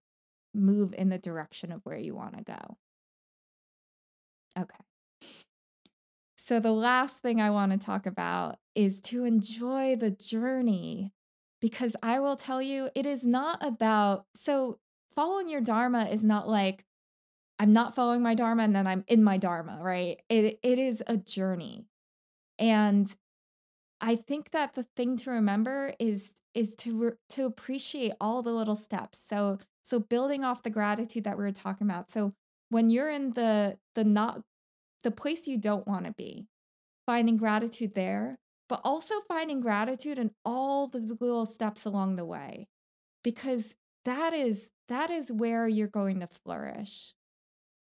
move 0.54 0.94
in 0.96 1.08
the 1.08 1.18
direction 1.18 1.72
of 1.72 1.80
where 1.84 1.98
you 1.98 2.14
want 2.14 2.36
to 2.36 2.44
go. 2.44 2.76
Okay. 4.58 4.78
So, 6.36 6.60
the 6.60 6.72
last 6.72 7.18
thing 7.18 7.40
I 7.40 7.50
want 7.50 7.72
to 7.72 7.78
talk 7.78 8.04
about 8.04 8.58
is 8.74 9.00
to 9.02 9.24
enjoy 9.24 9.96
the 9.96 10.10
journey 10.10 11.12
because 11.62 11.94
I 12.02 12.18
will 12.18 12.36
tell 12.36 12.60
you, 12.60 12.90
it 12.94 13.06
is 13.06 13.24
not 13.24 13.64
about, 13.64 14.26
so 14.34 14.80
following 15.14 15.48
your 15.48 15.60
Dharma 15.60 16.06
is 16.06 16.24
not 16.24 16.48
like, 16.48 16.84
I'm 17.60 17.72
not 17.72 17.94
following 17.94 18.20
my 18.20 18.34
Dharma 18.34 18.64
and 18.64 18.74
then 18.74 18.88
I'm 18.88 19.04
in 19.06 19.22
my 19.22 19.36
Dharma, 19.36 19.78
right? 19.80 20.20
It, 20.28 20.58
it 20.62 20.78
is 20.80 21.04
a 21.06 21.16
journey. 21.16 21.86
And 22.58 23.14
I 24.00 24.16
think 24.16 24.50
that 24.50 24.74
the 24.74 24.82
thing 24.82 25.16
to 25.18 25.30
remember 25.30 25.94
is 26.00 26.32
is 26.54 26.74
to 26.74 27.12
to 27.30 27.46
appreciate 27.46 28.12
all 28.20 28.42
the 28.42 28.50
little 28.50 28.74
steps. 28.74 29.20
So 29.26 29.58
so 29.84 30.00
building 30.00 30.42
off 30.42 30.64
the 30.64 30.70
gratitude 30.70 31.22
that 31.24 31.38
we 31.38 31.44
were 31.44 31.52
talking 31.52 31.86
about. 31.86 32.10
So 32.10 32.34
when 32.68 32.90
you're 32.90 33.10
in 33.10 33.34
the 33.34 33.78
the 33.94 34.02
not 34.02 34.42
the 35.04 35.12
place 35.12 35.46
you 35.46 35.56
don't 35.56 35.86
want 35.86 36.06
to 36.06 36.12
be, 36.12 36.48
finding 37.06 37.36
gratitude 37.36 37.94
there, 37.94 38.38
but 38.72 38.80
also 38.84 39.20
finding 39.28 39.60
gratitude 39.60 40.18
in 40.18 40.30
all 40.46 40.86
the 40.86 41.14
little 41.20 41.44
steps 41.44 41.84
along 41.84 42.16
the 42.16 42.24
way. 42.24 42.68
Because 43.22 43.76
that 44.06 44.32
is 44.32 44.70
that 44.88 45.10
is 45.10 45.30
where 45.30 45.68
you're 45.68 45.86
going 45.86 46.20
to 46.20 46.26
flourish. 46.26 47.12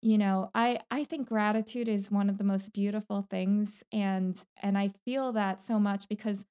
You 0.01 0.17
know, 0.17 0.51
I 0.53 0.81
I 0.91 1.05
think 1.05 1.29
gratitude 1.29 1.87
is 1.87 2.11
one 2.11 2.29
of 2.29 2.37
the 2.39 2.43
most 2.43 2.73
beautiful 2.73 3.21
things 3.21 3.85
and 3.93 4.37
and 4.61 4.77
I 4.77 4.89
feel 5.05 5.31
that 5.31 5.61
so 5.61 5.79
much 5.79 6.09
because 6.09 6.45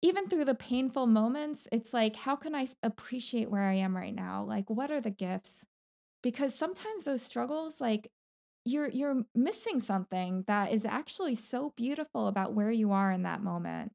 even 0.00 0.28
through 0.28 0.46
the 0.46 0.54
painful 0.54 1.06
moments, 1.06 1.68
it's 1.70 1.92
like 1.92 2.16
how 2.16 2.36
can 2.36 2.54
I 2.54 2.68
appreciate 2.82 3.50
where 3.50 3.68
I 3.68 3.74
am 3.74 3.94
right 3.94 4.14
now? 4.14 4.44
Like 4.44 4.70
what 4.70 4.90
are 4.90 5.02
the 5.02 5.10
gifts? 5.10 5.66
Because 6.22 6.54
sometimes 6.54 7.04
those 7.04 7.22
struggles 7.22 7.82
like 7.82 8.08
you're 8.64 8.88
you're 8.88 9.24
missing 9.34 9.80
something 9.80 10.44
that 10.46 10.72
is 10.72 10.84
actually 10.84 11.34
so 11.34 11.72
beautiful 11.76 12.26
about 12.28 12.54
where 12.54 12.70
you 12.70 12.92
are 12.92 13.12
in 13.12 13.22
that 13.22 13.42
moment. 13.42 13.92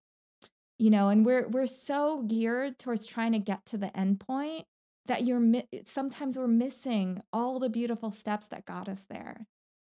You 0.78 0.90
know, 0.90 1.10
and 1.10 1.26
we're 1.26 1.48
we're 1.48 1.66
so 1.66 2.24
geared 2.24 2.80
towards 2.80 3.06
trying 3.06 3.34
to 3.34 3.40
get 3.40 3.66
to 3.68 3.78
the 3.78 3.96
end 3.98 4.20
point 4.20 4.66
that 5.08 5.24
you're 5.24 5.42
sometimes 5.86 6.38
we're 6.38 6.48
missing 6.48 7.22
all 7.34 7.60
the 7.60 7.70
beautiful 7.70 8.12
steps 8.12 8.48
that 8.48 8.66
got 8.66 8.88
us 8.88 9.06
there. 9.10 9.48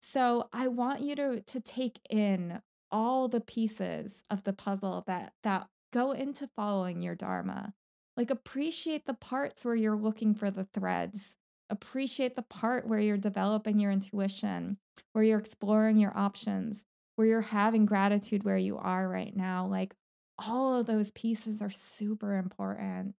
So, 0.02 0.48
I 0.52 0.68
want 0.68 1.02
you 1.02 1.14
to 1.16 1.40
to 1.40 1.60
take 1.60 2.00
in 2.08 2.62
all 2.90 3.28
the 3.28 3.40
pieces 3.40 4.24
of 4.30 4.44
the 4.44 4.52
puzzle 4.52 5.04
that 5.06 5.34
that 5.42 5.68
go 5.92 6.12
into 6.12 6.48
following 6.56 7.02
your 7.02 7.14
dharma. 7.14 7.74
Like 8.16 8.30
appreciate 8.30 9.06
the 9.06 9.14
parts 9.14 9.64
where 9.64 9.74
you're 9.74 9.96
looking 9.96 10.34
for 10.34 10.50
the 10.50 10.64
threads 10.64 11.36
Appreciate 11.70 12.36
the 12.36 12.42
part 12.42 12.86
where 12.86 13.00
you're 13.00 13.16
developing 13.16 13.78
your 13.78 13.92
intuition, 13.92 14.78
where 15.12 15.24
you're 15.24 15.38
exploring 15.38 15.96
your 15.96 16.16
options, 16.16 16.84
where 17.16 17.26
you're 17.28 17.40
having 17.42 17.86
gratitude 17.86 18.44
where 18.44 18.56
you 18.56 18.76
are 18.78 19.08
right 19.08 19.36
now. 19.36 19.66
Like 19.66 19.94
all 20.38 20.76
of 20.76 20.86
those 20.86 21.10
pieces 21.12 21.62
are 21.62 21.70
super 21.70 22.36
important. 22.36 23.14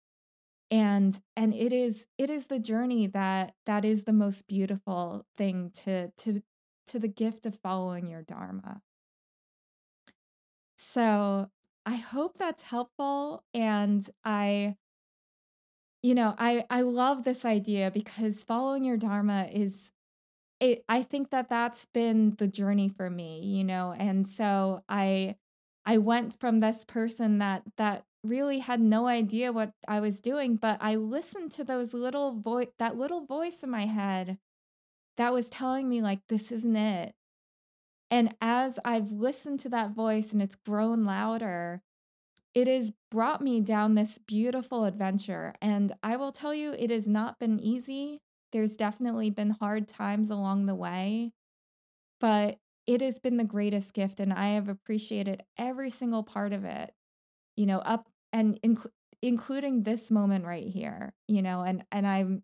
And 0.71 1.21
and 1.37 1.55
it 1.55 1.73
is 1.73 2.07
it 2.19 2.31
is 2.31 2.47
the 2.49 2.61
journey 2.61 3.07
that 3.09 3.55
that 3.67 3.85
is 3.85 4.05
the 4.05 4.13
most 4.13 4.47
beautiful 4.49 5.27
thing 5.37 5.71
to 5.85 6.11
to 6.19 6.43
to 6.89 6.99
the 6.99 7.09
gift 7.09 7.47
of 7.47 7.59
following 7.59 8.09
your 8.09 8.23
dharma. 8.23 8.83
So, 10.77 11.51
I 11.87 11.97
hope 11.97 12.39
that's 12.39 12.65
helpful 12.65 13.45
and 13.55 14.09
I 14.25 14.77
you 16.03 16.15
know, 16.15 16.35
I 16.39 16.65
I 16.71 16.83
love 16.83 17.25
this 17.25 17.45
idea 17.45 17.91
because 17.91 18.45
following 18.45 18.85
your 18.85 18.97
dharma 18.97 19.49
is 19.53 19.93
it 20.61 20.85
I 20.89 21.03
think 21.03 21.31
that 21.31 21.49
that's 21.49 21.87
been 21.87 22.37
the 22.39 22.49
journey 22.49 22.89
for 22.89 23.11
me, 23.11 23.41
you 23.45 23.65
know. 23.65 23.95
And 23.99 24.29
so 24.29 24.83
I 24.89 25.37
I 25.87 25.99
went 25.99 26.39
from 26.41 26.61
this 26.61 26.85
person 26.85 27.39
that 27.39 27.63
that 27.79 28.05
really 28.25 28.61
had 28.61 28.81
no 28.81 29.09
idea 29.09 29.53
what 29.53 29.73
I 29.89 30.01
was 30.01 30.21
doing, 30.21 30.57
but 30.57 30.79
I 30.81 30.97
listened 30.97 31.53
to 31.53 31.65
those 31.65 31.95
little 31.95 32.33
voice 32.33 32.69
that 32.79 32.97
little 32.97 33.27
voice 33.27 33.63
in 33.65 33.71
my 33.71 33.87
head 33.87 34.39
that 35.19 35.33
was 35.33 35.51
telling 35.51 35.89
me 35.89 36.03
like 36.03 36.21
this 36.29 36.53
isn't 36.53 36.77
it. 36.77 37.15
And 38.11 38.35
as 38.41 38.79
I've 38.85 39.13
listened 39.13 39.61
to 39.61 39.69
that 39.71 39.93
voice 39.93 40.33
and 40.33 40.43
it's 40.43 40.57
grown 40.57 41.05
louder, 41.05 41.83
it 42.55 42.67
has 42.67 42.93
brought 43.11 43.41
me 43.43 43.61
down 43.61 43.95
this 43.95 44.19
beautiful 44.19 44.85
adventure. 44.85 45.55
And 45.63 45.93
I 46.03 46.17
will 46.17 46.33
tell 46.33 46.55
you, 46.55 46.75
it 46.79 46.91
has 46.91 47.07
not 47.07 47.39
been 47.39 47.61
easy. 47.61 48.21
There's 48.53 48.77
definitely 48.77 49.31
been 49.31 49.51
hard 49.51 49.87
times 49.89 50.31
along 50.31 50.67
the 50.67 50.75
way, 50.75 51.33
but 52.21 52.59
it 52.87 53.01
has 53.03 53.19
been 53.19 53.37
the 53.37 53.45
greatest 53.45 53.95
gift. 53.95 54.21
And 54.21 54.33
I 54.33 54.51
have 54.51 54.69
appreciated 54.69 55.43
every 55.59 55.91
single 55.91 56.23
part 56.23 56.53
of 56.53 56.65
it, 56.65 56.93
you 57.57 57.67
know, 57.67 57.79
up 57.81 58.09
and 58.33 58.61
inc- 58.63 58.91
including 59.23 59.85
this 59.85 60.11
moment 60.11 60.45
right 60.45 60.67
here, 60.67 61.15
you 61.29 61.43
know, 61.43 61.63
and, 61.63 61.85
and 61.93 62.07
I'm 62.07 62.43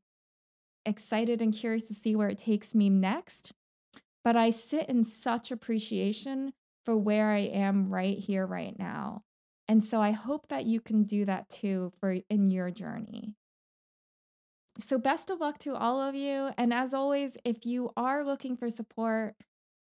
excited 0.85 1.43
and 1.43 1.55
curious 1.55 1.85
to 1.85 1.95
see 1.95 2.17
where 2.17 2.29
it 2.29 2.39
takes 2.39 2.75
me 2.75 2.91
next. 2.91 3.53
But 4.25 4.37
I 4.37 4.51
sit 4.51 4.89
in 4.89 5.05
such 5.05 5.51
appreciation 5.51 6.53
for 6.85 6.97
where 6.97 7.31
I 7.31 7.41
am 7.41 7.89
right 7.91 8.19
here, 8.19 8.47
right 8.47 8.79
now. 8.79 9.23
And 9.69 9.83
so 9.83 10.01
I 10.01 10.13
hope 10.13 10.49
that 10.49 10.67
you 10.67 10.81
can 10.81 11.03
do 11.03 11.25
that 11.25 11.49
too 11.49 11.93
for 11.99 12.17
in 12.31 12.51
your 12.51 12.71
journey. 12.71 13.35
So 14.79 14.99
best 14.99 15.31
of 15.31 15.41
luck 15.41 15.59
to 15.61 15.75
all 15.75 16.01
of 16.01 16.15
you 16.15 16.51
and 16.59 16.73
as 16.73 16.93
always 16.93 17.39
if 17.45 17.65
you 17.65 17.93
are 17.97 18.23
looking 18.23 18.57
for 18.57 18.69
support 18.69 19.35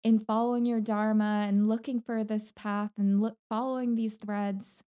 in 0.03 0.19
following 0.19 0.65
your 0.65 0.81
dharma 0.81 1.45
and 1.47 1.67
looking 1.67 1.99
for 1.99 2.23
this 2.23 2.51
path 2.51 2.91
and 2.97 3.31
following 3.49 3.95
these 3.95 4.13
threads 4.13 4.83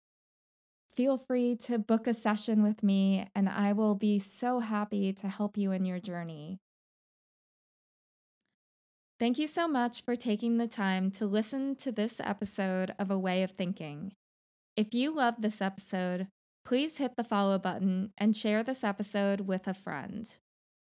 feel 0.91 1.17
free 1.17 1.55
to 1.55 1.79
book 1.79 2.07
a 2.07 2.13
session 2.13 2.63
with 2.63 2.83
me 2.83 3.25
and 3.33 3.47
I 3.47 3.73
will 3.73 3.95
be 3.95 4.19
so 4.19 4.59
happy 4.59 5.13
to 5.13 5.27
help 5.27 5.57
you 5.57 5.71
in 5.71 5.85
your 5.85 5.99
journey. 5.99 6.59
Thank 9.19 9.37
you 9.37 9.47
so 9.47 9.67
much 9.67 10.03
for 10.03 10.15
taking 10.15 10.57
the 10.57 10.67
time 10.67 11.11
to 11.11 11.25
listen 11.25 11.75
to 11.77 11.91
this 11.91 12.19
episode 12.23 12.93
of 12.97 13.11
A 13.11 13.19
Way 13.19 13.43
of 13.43 13.51
Thinking. 13.51 14.13
If 14.77 14.93
you 14.93 15.13
love 15.13 15.41
this 15.41 15.61
episode, 15.61 16.27
please 16.63 16.97
hit 16.97 17.17
the 17.17 17.25
follow 17.25 17.59
button 17.59 18.13
and 18.17 18.35
share 18.35 18.63
this 18.63 18.83
episode 18.83 19.41
with 19.41 19.67
a 19.67 19.73
friend. 19.73 20.25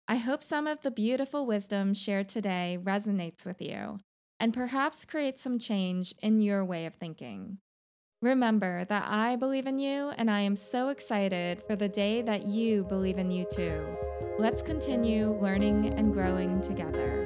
I 0.07 0.15
hope 0.15 0.41
some 0.41 0.67
of 0.67 0.81
the 0.81 0.91
beautiful 0.91 1.45
wisdom 1.45 1.93
shared 1.93 2.29
today 2.29 2.77
resonates 2.81 3.45
with 3.45 3.61
you 3.61 3.99
and 4.39 4.53
perhaps 4.53 5.05
creates 5.05 5.41
some 5.41 5.59
change 5.59 6.13
in 6.21 6.39
your 6.39 6.63
way 6.63 6.85
of 6.85 6.95
thinking. 6.95 7.57
Remember 8.21 8.85
that 8.85 9.05
I 9.05 9.35
believe 9.35 9.67
in 9.67 9.79
you, 9.79 10.13
and 10.17 10.31
I 10.31 10.39
am 10.41 10.55
so 10.55 10.87
excited 10.87 11.61
for 11.67 11.75
the 11.75 11.89
day 11.89 12.21
that 12.21 12.47
you 12.47 12.85
believe 12.85 13.17
in 13.17 13.31
you 13.31 13.45
too. 13.53 13.85
Let's 14.37 14.61
continue 14.61 15.33
learning 15.41 15.93
and 15.93 16.13
growing 16.13 16.61
together. 16.61 17.22